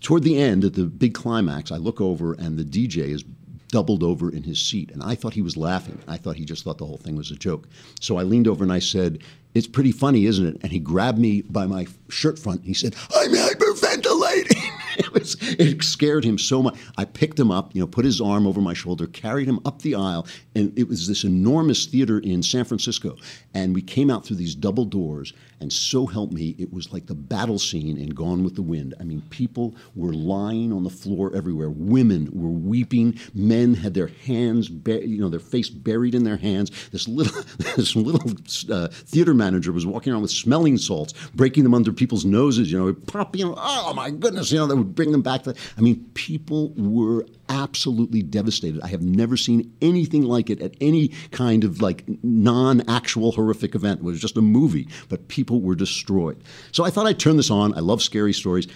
Toward 0.00 0.22
the 0.22 0.40
end, 0.40 0.64
at 0.64 0.74
the 0.74 0.84
big 0.84 1.14
climax, 1.14 1.70
I 1.70 1.76
look 1.76 2.00
over 2.00 2.32
and 2.34 2.58
the 2.58 2.64
DJ 2.64 3.08
is 3.08 3.24
doubled 3.72 4.04
over 4.04 4.30
in 4.30 4.44
his 4.44 4.60
seat. 4.60 4.92
And 4.92 5.02
I 5.02 5.16
thought 5.16 5.32
he 5.32 5.42
was 5.42 5.56
laughing. 5.56 5.98
I 6.06 6.16
thought 6.16 6.36
he 6.36 6.44
just 6.44 6.62
thought 6.62 6.78
the 6.78 6.86
whole 6.86 6.98
thing 6.98 7.16
was 7.16 7.32
a 7.32 7.36
joke. 7.36 7.66
So 8.00 8.18
I 8.18 8.22
leaned 8.22 8.46
over 8.46 8.62
and 8.62 8.72
I 8.72 8.78
said, 8.78 9.18
It's 9.54 9.66
pretty 9.66 9.90
funny, 9.90 10.26
isn't 10.26 10.46
it? 10.46 10.58
And 10.62 10.70
he 10.70 10.78
grabbed 10.78 11.18
me 11.18 11.42
by 11.42 11.66
my 11.66 11.88
shirt 12.08 12.38
front. 12.38 12.60
And 12.60 12.68
he 12.68 12.74
said, 12.74 12.94
I'm 13.16 13.32
hyperventilating. 13.32 14.62
it, 15.16 15.20
was, 15.20 15.36
it 15.40 15.82
scared 15.82 16.24
him 16.24 16.38
so 16.38 16.62
much. 16.62 16.78
I 16.96 17.04
picked 17.04 17.38
him 17.38 17.50
up, 17.50 17.74
you 17.74 17.80
know, 17.80 17.86
put 17.86 18.04
his 18.04 18.20
arm 18.20 18.46
over 18.46 18.60
my 18.60 18.74
shoulder, 18.74 19.06
carried 19.06 19.48
him 19.48 19.60
up 19.64 19.82
the 19.82 19.94
aisle, 19.94 20.26
and 20.54 20.76
it 20.78 20.88
was 20.88 21.06
this 21.08 21.24
enormous 21.24 21.86
theater 21.86 22.18
in 22.18 22.42
San 22.42 22.64
Francisco. 22.64 23.16
And 23.54 23.74
we 23.74 23.82
came 23.82 24.10
out 24.10 24.24
through 24.24 24.36
these 24.36 24.54
double 24.54 24.84
doors, 24.84 25.32
and 25.62 25.72
so 25.72 26.06
help 26.06 26.32
me, 26.32 26.56
it 26.58 26.72
was 26.72 26.92
like 26.92 27.06
the 27.06 27.14
battle 27.14 27.58
scene 27.58 27.96
in 27.96 28.10
Gone 28.10 28.42
with 28.42 28.56
the 28.56 28.62
Wind. 28.62 28.94
I 28.98 29.04
mean, 29.04 29.22
people 29.30 29.76
were 29.94 30.12
lying 30.12 30.72
on 30.72 30.82
the 30.82 30.90
floor 30.90 31.34
everywhere. 31.36 31.70
Women 31.70 32.28
were 32.32 32.50
weeping. 32.50 33.18
Men 33.32 33.74
had 33.74 33.94
their 33.94 34.08
hands, 34.08 34.68
you 34.68 35.20
know, 35.20 35.28
their 35.28 35.38
face 35.38 35.70
buried 35.70 36.16
in 36.16 36.24
their 36.24 36.36
hands. 36.36 36.72
This 36.90 37.06
little, 37.06 37.42
this 37.76 37.94
little 37.94 38.32
uh, 38.70 38.88
theater 38.88 39.34
manager 39.34 39.70
was 39.70 39.86
walking 39.86 40.12
around 40.12 40.22
with 40.22 40.32
smelling 40.32 40.78
salts, 40.78 41.14
breaking 41.34 41.62
them 41.62 41.74
under 41.74 41.92
people's 41.92 42.24
noses. 42.24 42.72
You 42.72 42.78
know, 42.78 42.92
pop, 42.92 43.36
you 43.36 43.44
know, 43.44 43.54
oh 43.56 43.92
my 43.94 44.10
goodness, 44.10 44.50
you 44.50 44.58
know, 44.58 44.66
they 44.66 44.74
would 44.74 44.96
bring 45.02 45.12
them 45.12 45.22
back. 45.22 45.46
I 45.48 45.80
mean, 45.80 46.04
people 46.14 46.72
were 46.76 47.26
absolutely 47.48 48.22
devastated. 48.22 48.80
I 48.82 48.86
have 48.88 49.02
never 49.02 49.36
seen 49.36 49.72
anything 49.82 50.22
like 50.22 50.48
it 50.48 50.62
at 50.62 50.76
any 50.80 51.08
kind 51.32 51.64
of 51.64 51.82
like 51.82 52.04
non-actual 52.22 53.32
horrific 53.32 53.74
event. 53.74 54.00
It 54.00 54.04
was 54.04 54.20
just 54.20 54.36
a 54.36 54.42
movie, 54.42 54.86
but 55.08 55.26
people 55.26 55.60
were 55.60 55.74
destroyed. 55.74 56.40
So 56.70 56.84
I 56.84 56.90
thought 56.90 57.06
I'd 57.06 57.18
turn 57.18 57.36
this 57.36 57.50
on. 57.50 57.74
I 57.76 57.80
love 57.80 58.00
scary 58.00 58.32
stories. 58.32 58.68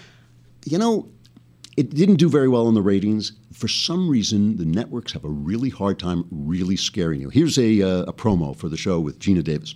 You 0.65 0.77
know, 0.77 1.07
it 1.77 1.91
didn't 1.91 2.15
do 2.15 2.27
very 2.27 2.49
well 2.49 2.67
in 2.67 2.73
the 2.73 2.81
ratings. 2.81 3.31
For 3.53 3.69
some 3.69 4.09
reason, 4.09 4.57
the 4.57 4.65
networks 4.65 5.13
have 5.13 5.23
a 5.23 5.29
really 5.29 5.69
hard 5.69 5.97
time 5.99 6.25
really 6.29 6.75
scaring 6.75 7.21
you. 7.21 7.29
Here's 7.29 7.57
a, 7.57 7.81
uh, 7.81 8.01
a 8.07 8.13
promo 8.13 8.53
for 8.53 8.67
the 8.67 8.77
show 8.77 8.99
with 8.99 9.19
Geena 9.19 9.43
Davis. 9.43 9.75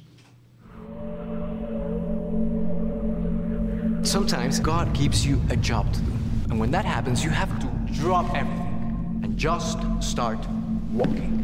Sometimes 4.03 4.59
God 4.59 4.93
gives 4.93 5.25
you 5.25 5.39
a 5.49 5.55
job 5.55 5.93
to 5.93 6.01
do. 6.01 6.20
And 6.51 6.59
when 6.59 6.69
that 6.71 6.83
happens, 6.83 7.23
you 7.23 7.29
have 7.29 7.49
to 7.61 7.93
drop 7.93 8.25
everything 8.35 9.21
and 9.23 9.37
just 9.37 9.79
start 10.01 10.37
walking. 10.91 11.37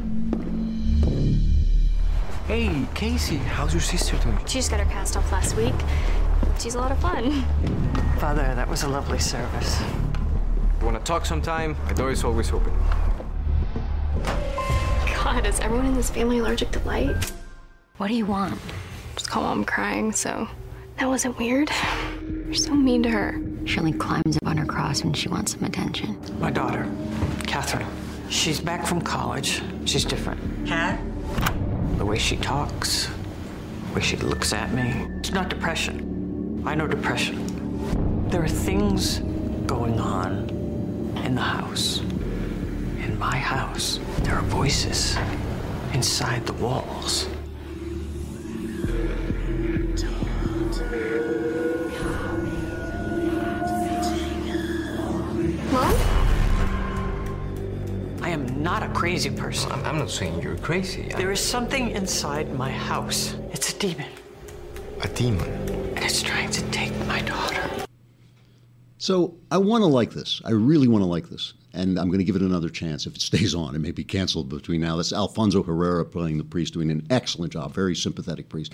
Hey, 2.46 2.86
Casey, 2.94 3.38
how's 3.38 3.74
your 3.74 3.80
sister 3.80 4.18
doing? 4.18 4.38
She 4.46 4.60
just 4.60 4.70
got 4.70 4.82
her 4.82 4.92
cast 4.92 5.16
off 5.16 5.32
last 5.32 5.56
week. 5.56 5.74
She's 6.60 6.76
a 6.76 6.78
lot 6.78 6.92
of 6.92 7.00
fun. 7.00 7.46
Father, 8.20 8.54
that 8.54 8.68
was 8.68 8.84
a 8.84 8.90
lovely 8.90 9.18
service. 9.18 9.80
You 10.82 10.86
want 10.86 10.98
to 10.98 11.04
talk 11.06 11.26
sometime? 11.26 11.78
My 11.86 11.94
door 11.94 12.12
is 12.12 12.26
always 12.26 12.52
open. 12.52 12.74
God, 15.24 15.46
is 15.46 15.62
everyone 15.62 15.86
in 15.86 15.94
this 15.94 16.10
family 16.10 16.40
allergic 16.40 16.72
to 16.72 16.80
light? 16.80 17.32
What 17.96 18.10
do 18.10 18.14
you 18.14 18.26
want? 18.26 18.60
Just 19.16 19.30
call 19.30 19.44
mom 19.44 19.64
crying, 19.64 20.12
so 20.12 20.50
that 20.98 21.08
wasn't 21.08 21.38
weird. 21.38 21.70
You're 22.46 22.54
so 22.54 22.74
mean 22.74 23.04
to 23.04 23.10
her. 23.10 23.42
She 23.68 23.80
only 23.80 23.92
climbs 23.92 24.38
up 24.38 24.48
on 24.48 24.56
her 24.56 24.66
cross 24.66 25.04
when 25.04 25.12
she 25.12 25.28
wants 25.28 25.52
some 25.52 25.66
attention. 25.66 26.18
My 26.40 26.50
daughter, 26.50 26.90
Catherine. 27.46 27.86
She's 28.30 28.62
back 28.62 28.86
from 28.86 29.02
college. 29.02 29.62
She's 29.84 30.06
different. 30.06 30.40
Cat? 30.66 31.02
The 31.98 32.06
way 32.06 32.18
she 32.18 32.38
talks, 32.38 33.10
the 33.90 33.96
way 33.96 34.02
she 34.02 34.16
looks 34.16 34.54
at 34.54 34.74
me. 34.74 35.06
It's 35.20 35.32
not 35.32 35.50
depression. 35.50 36.64
I 36.66 36.76
know 36.76 36.88
depression. 36.88 38.30
There 38.30 38.42
are 38.42 38.48
things 38.48 39.20
going 39.68 40.00
on 40.00 40.50
in 41.26 41.36
the 41.36 41.42
house. 41.42 42.00
In 42.00 43.20
my 43.20 43.36
house, 43.36 44.00
there 44.20 44.36
are 44.36 44.44
voices 44.44 45.18
inside 45.94 46.46
the 46.46 46.54
walls. 46.54 47.28
Crazy 59.08 59.30
person. 59.30 59.72
I'm, 59.72 59.86
I'm 59.86 59.98
not 60.00 60.10
saying 60.12 60.42
you're 60.42 60.58
crazy. 60.58 61.14
I- 61.14 61.18
There 61.18 61.32
is 61.32 61.40
something 61.40 61.92
inside 61.92 62.54
my 62.54 62.70
house. 62.70 63.36
It's 63.54 63.72
a 63.74 63.80
demon, 63.80 64.06
a 65.02 65.08
demon. 65.08 65.48
and 65.96 66.00
it's 66.04 66.22
trying 66.22 66.52
to 66.52 66.62
take 66.72 66.92
my 67.08 67.22
daughter. 67.22 67.64
So 68.98 69.36
I 69.50 69.60
want 69.60 69.84
to 69.84 69.86
like 69.86 70.12
this. 70.12 70.42
I 70.44 70.52
really 70.52 70.90
want 70.90 71.04
to 71.04 71.06
like 71.06 71.30
this. 71.30 71.54
And 71.74 71.98
I'm 71.98 72.08
going 72.08 72.20
to 72.20 72.26
give 72.26 72.36
it 72.36 72.42
another 72.42 72.68
chance 72.68 73.06
if 73.08 73.16
it 73.16 73.22
stays 73.22 73.56
on. 73.56 73.76
It 73.76 73.80
may 73.80 73.92
be 73.92 74.04
canceled 74.04 74.50
between 74.50 74.82
now. 74.82 74.98
That's 74.98 75.14
Alfonso 75.14 75.64
Herrera 75.64 76.04
playing 76.04 76.38
the 76.38 76.44
priest, 76.44 76.74
doing 76.74 76.92
an 76.92 77.08
excellent 77.10 77.54
job. 77.54 77.74
Very 77.74 77.96
sympathetic 77.96 78.50
priest. 78.50 78.74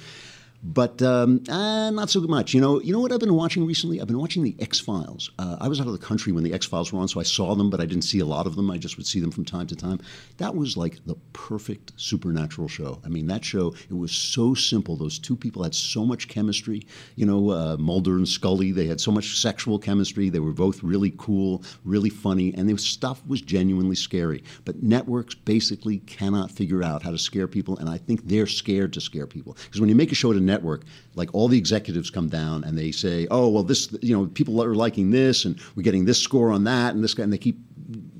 But 0.64 1.02
um, 1.02 1.44
uh, 1.50 1.92
not 1.92 2.10
so 2.10 2.22
much. 2.22 2.54
You 2.54 2.62
know, 2.62 2.80
you 2.80 2.94
know 2.94 3.02
what 3.02 3.12
I've 3.12 3.20
been 3.20 3.34
watching 3.34 3.66
recently? 3.66 4.00
I've 4.00 4.08
been 4.08 4.20
watching 4.20 4.44
the 4.44 4.56
X 4.60 4.80
Files. 4.80 5.30
Uh, 5.38 5.58
I 5.60 5.68
was 5.68 5.82
out 5.82 5.88
of 5.88 5.94
the 5.94 6.00
country 6.00 6.32
when 6.32 6.46
the 6.46 6.54
X 6.54 6.66
Files 6.66 6.94
were 6.94 7.00
on, 7.00 7.10
so 7.10 7.20
I 7.20 7.24
saw 7.24 7.54
them, 7.54 7.70
but 7.70 7.82
I 7.82 7.86
didn't 7.86 8.04
see 8.04 8.20
a 8.20 8.26
lot 8.26 8.48
of 8.48 8.56
them. 8.56 8.72
I 8.72 8.78
just 8.78 8.96
would 8.96 9.06
see 9.06 9.20
them 9.20 9.30
from 9.30 9.44
time 9.44 9.68
to 9.68 9.76
time. 9.76 10.00
That 10.38 10.56
was 10.56 10.78
like 10.78 11.04
the 11.06 11.16
perfect 11.34 11.92
supernatural 11.98 12.70
show. 12.70 13.02
I 13.04 13.10
mean, 13.10 13.28
that 13.28 13.44
show 13.44 13.76
it 13.90 13.94
was 13.94 14.14
so 14.14 14.54
simple. 14.54 14.96
Those 14.96 15.20
two 15.20 15.36
people 15.36 15.64
had 15.64 15.76
so 15.76 16.06
much 16.06 16.30
chemistry. 16.30 16.88
You 17.16 17.26
know, 17.26 17.50
uh, 17.50 17.76
Mulder 17.78 18.16
and 18.16 18.28
Scully. 18.28 18.72
They 18.72 18.88
had 18.88 19.02
so 19.02 19.12
much 19.12 19.38
sexual 19.38 19.78
chemistry. 19.80 20.30
They 20.30 20.40
were 20.40 20.54
both 20.54 20.82
really 20.82 21.14
cool, 21.18 21.62
really 21.84 22.10
funny, 22.10 22.54
and 22.56 22.70
their 22.70 22.78
stuff 22.78 23.22
was 23.28 23.42
genuinely 23.42 23.98
scary. 23.98 24.46
But 24.64 24.82
networks 24.82 25.36
basically 25.36 25.98
cannot 26.00 26.52
figure 26.52 26.84
out 26.84 27.04
how 27.04 27.12
to 27.12 27.18
scare 27.18 27.50
people, 27.50 27.78
and 27.80 27.90
I 27.90 27.98
think 27.98 28.26
they're 28.26 28.48
scared 28.48 28.94
to 28.94 29.02
scare 29.02 29.28
people 29.28 29.58
because 29.66 29.82
when 29.82 29.90
you 29.90 29.96
make 29.96 30.14
a 30.14 30.16
show 30.16 30.32
at 30.32 30.38
a 30.38 30.53
network, 30.54 30.82
like 31.16 31.30
all 31.34 31.48
the 31.48 31.58
executives 31.58 32.10
come 32.10 32.30
down 32.30 32.64
and 32.64 32.78
they 32.78 32.92
say, 32.92 33.28
"Oh, 33.30 33.48
well, 33.54 33.64
this, 33.64 33.82
you 34.02 34.16
know, 34.16 34.28
people 34.40 34.64
are 34.64 34.76
liking 34.86 35.12
this, 35.12 35.46
and 35.46 35.54
we're 35.76 35.84
getting 35.90 36.06
this 36.06 36.22
score 36.22 36.50
on 36.52 36.64
that, 36.66 36.94
and 36.94 37.04
this 37.04 37.14
guy," 37.14 37.24
and 37.24 37.34
they 37.34 37.44
keep 37.48 37.58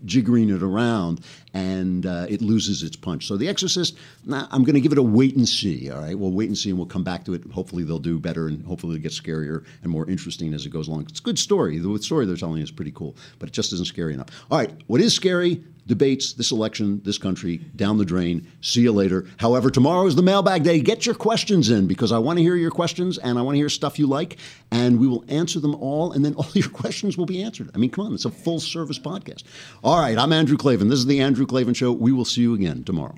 jiggering 0.06 0.54
it 0.54 0.62
around, 0.62 1.22
and 1.54 2.06
uh, 2.06 2.26
it 2.30 2.42
loses 2.42 2.84
its 2.84 2.96
punch. 2.96 3.28
So, 3.28 3.38
The 3.38 3.48
Exorcist, 3.48 3.98
nah, 4.26 4.48
I'm 4.52 4.64
going 4.64 4.76
to 4.76 4.82
give 4.82 4.92
it 4.92 4.98
a 4.98 5.04
wait 5.04 5.36
and 5.36 5.48
see. 5.48 5.90
All 5.90 6.02
right, 6.02 6.18
we'll 6.18 6.32
wait 6.32 6.50
and 6.50 6.58
see, 6.58 6.70
and 6.70 6.78
we'll 6.78 6.88
come 6.88 7.04
back 7.04 7.24
to 7.26 7.34
it. 7.34 7.44
Hopefully, 7.52 7.84
they'll 7.84 8.00
do 8.00 8.20
better, 8.20 8.48
and 8.48 8.66
hopefully, 8.66 8.96
it'll 8.96 9.04
get 9.04 9.12
scarier 9.12 9.66
and 9.82 9.92
more 9.92 10.10
interesting 10.10 10.54
as 10.54 10.66
it 10.66 10.72
goes 10.72 10.88
along. 10.88 11.08
It's 11.10 11.20
a 11.20 11.24
good 11.24 11.40
story. 11.40 11.78
The 11.78 11.98
story 12.00 12.26
they're 12.26 12.36
telling 12.36 12.62
is 12.62 12.72
pretty 12.72 12.92
cool, 12.92 13.16
but 13.40 13.50
it 13.50 13.54
just 13.54 13.74
isn't 13.74 13.88
scary 13.88 14.14
enough. 14.14 14.30
All 14.52 14.58
right, 14.58 14.72
what 14.88 15.02
is 15.02 15.14
scary? 15.14 15.64
Debates, 15.88 16.34
this 16.34 16.52
election, 16.52 17.02
this 17.04 17.18
country, 17.18 17.58
down 17.76 17.98
the 17.98 18.06
drain. 18.06 18.48
See 18.62 18.82
you 18.82 18.92
later. 18.92 19.26
However, 19.38 19.70
tomorrow 19.70 20.06
is 20.08 20.16
the 20.16 20.22
mailbag 20.22 20.64
day. 20.64 20.80
Get 20.80 21.06
your 21.06 21.16
questions 21.16 21.70
in 21.70 21.88
because 21.88 22.12
I 22.12 22.20
want 22.20 22.40
to 22.40 22.44
hear 22.44 22.56
your 22.56 22.72
questions 22.72 23.18
and 23.18 23.38
I 23.38 23.42
want 23.42 23.56
to 23.56 23.60
hear 23.60 23.70
stuff 23.70 24.00
you 24.00 24.08
like, 24.08 24.38
and 24.72 25.00
we 25.00 25.08
will 25.08 25.26
answer 25.28 25.60
them 25.60 25.76
all, 25.76 26.14
and 26.14 26.24
then 26.24 26.34
all 26.38 26.48
your 26.54 26.70
questions 26.70 27.18
will 27.18 27.26
be 27.26 27.44
answered. 27.44 27.70
I 27.74 27.78
mean, 27.78 27.90
come 27.90 28.06
on, 28.06 28.14
it's 28.14 28.26
a 28.26 28.32
full 28.32 28.60
service 28.60 29.00
podcast. 29.00 29.44
All 29.84 30.00
right, 30.00 30.18
I'm 30.18 30.32
Andrew 30.32 30.58
Klavan. 30.58 30.88
This 30.88 31.00
is 31.00 31.06
the 31.06 31.20
Andrew 31.20 31.46
Klavan 31.46 31.74
Show. 31.74 31.92
We 31.92 32.12
will 32.12 32.26
see 32.26 32.42
you 32.42 32.54
again 32.54 32.84
tomorrow. 32.84 33.16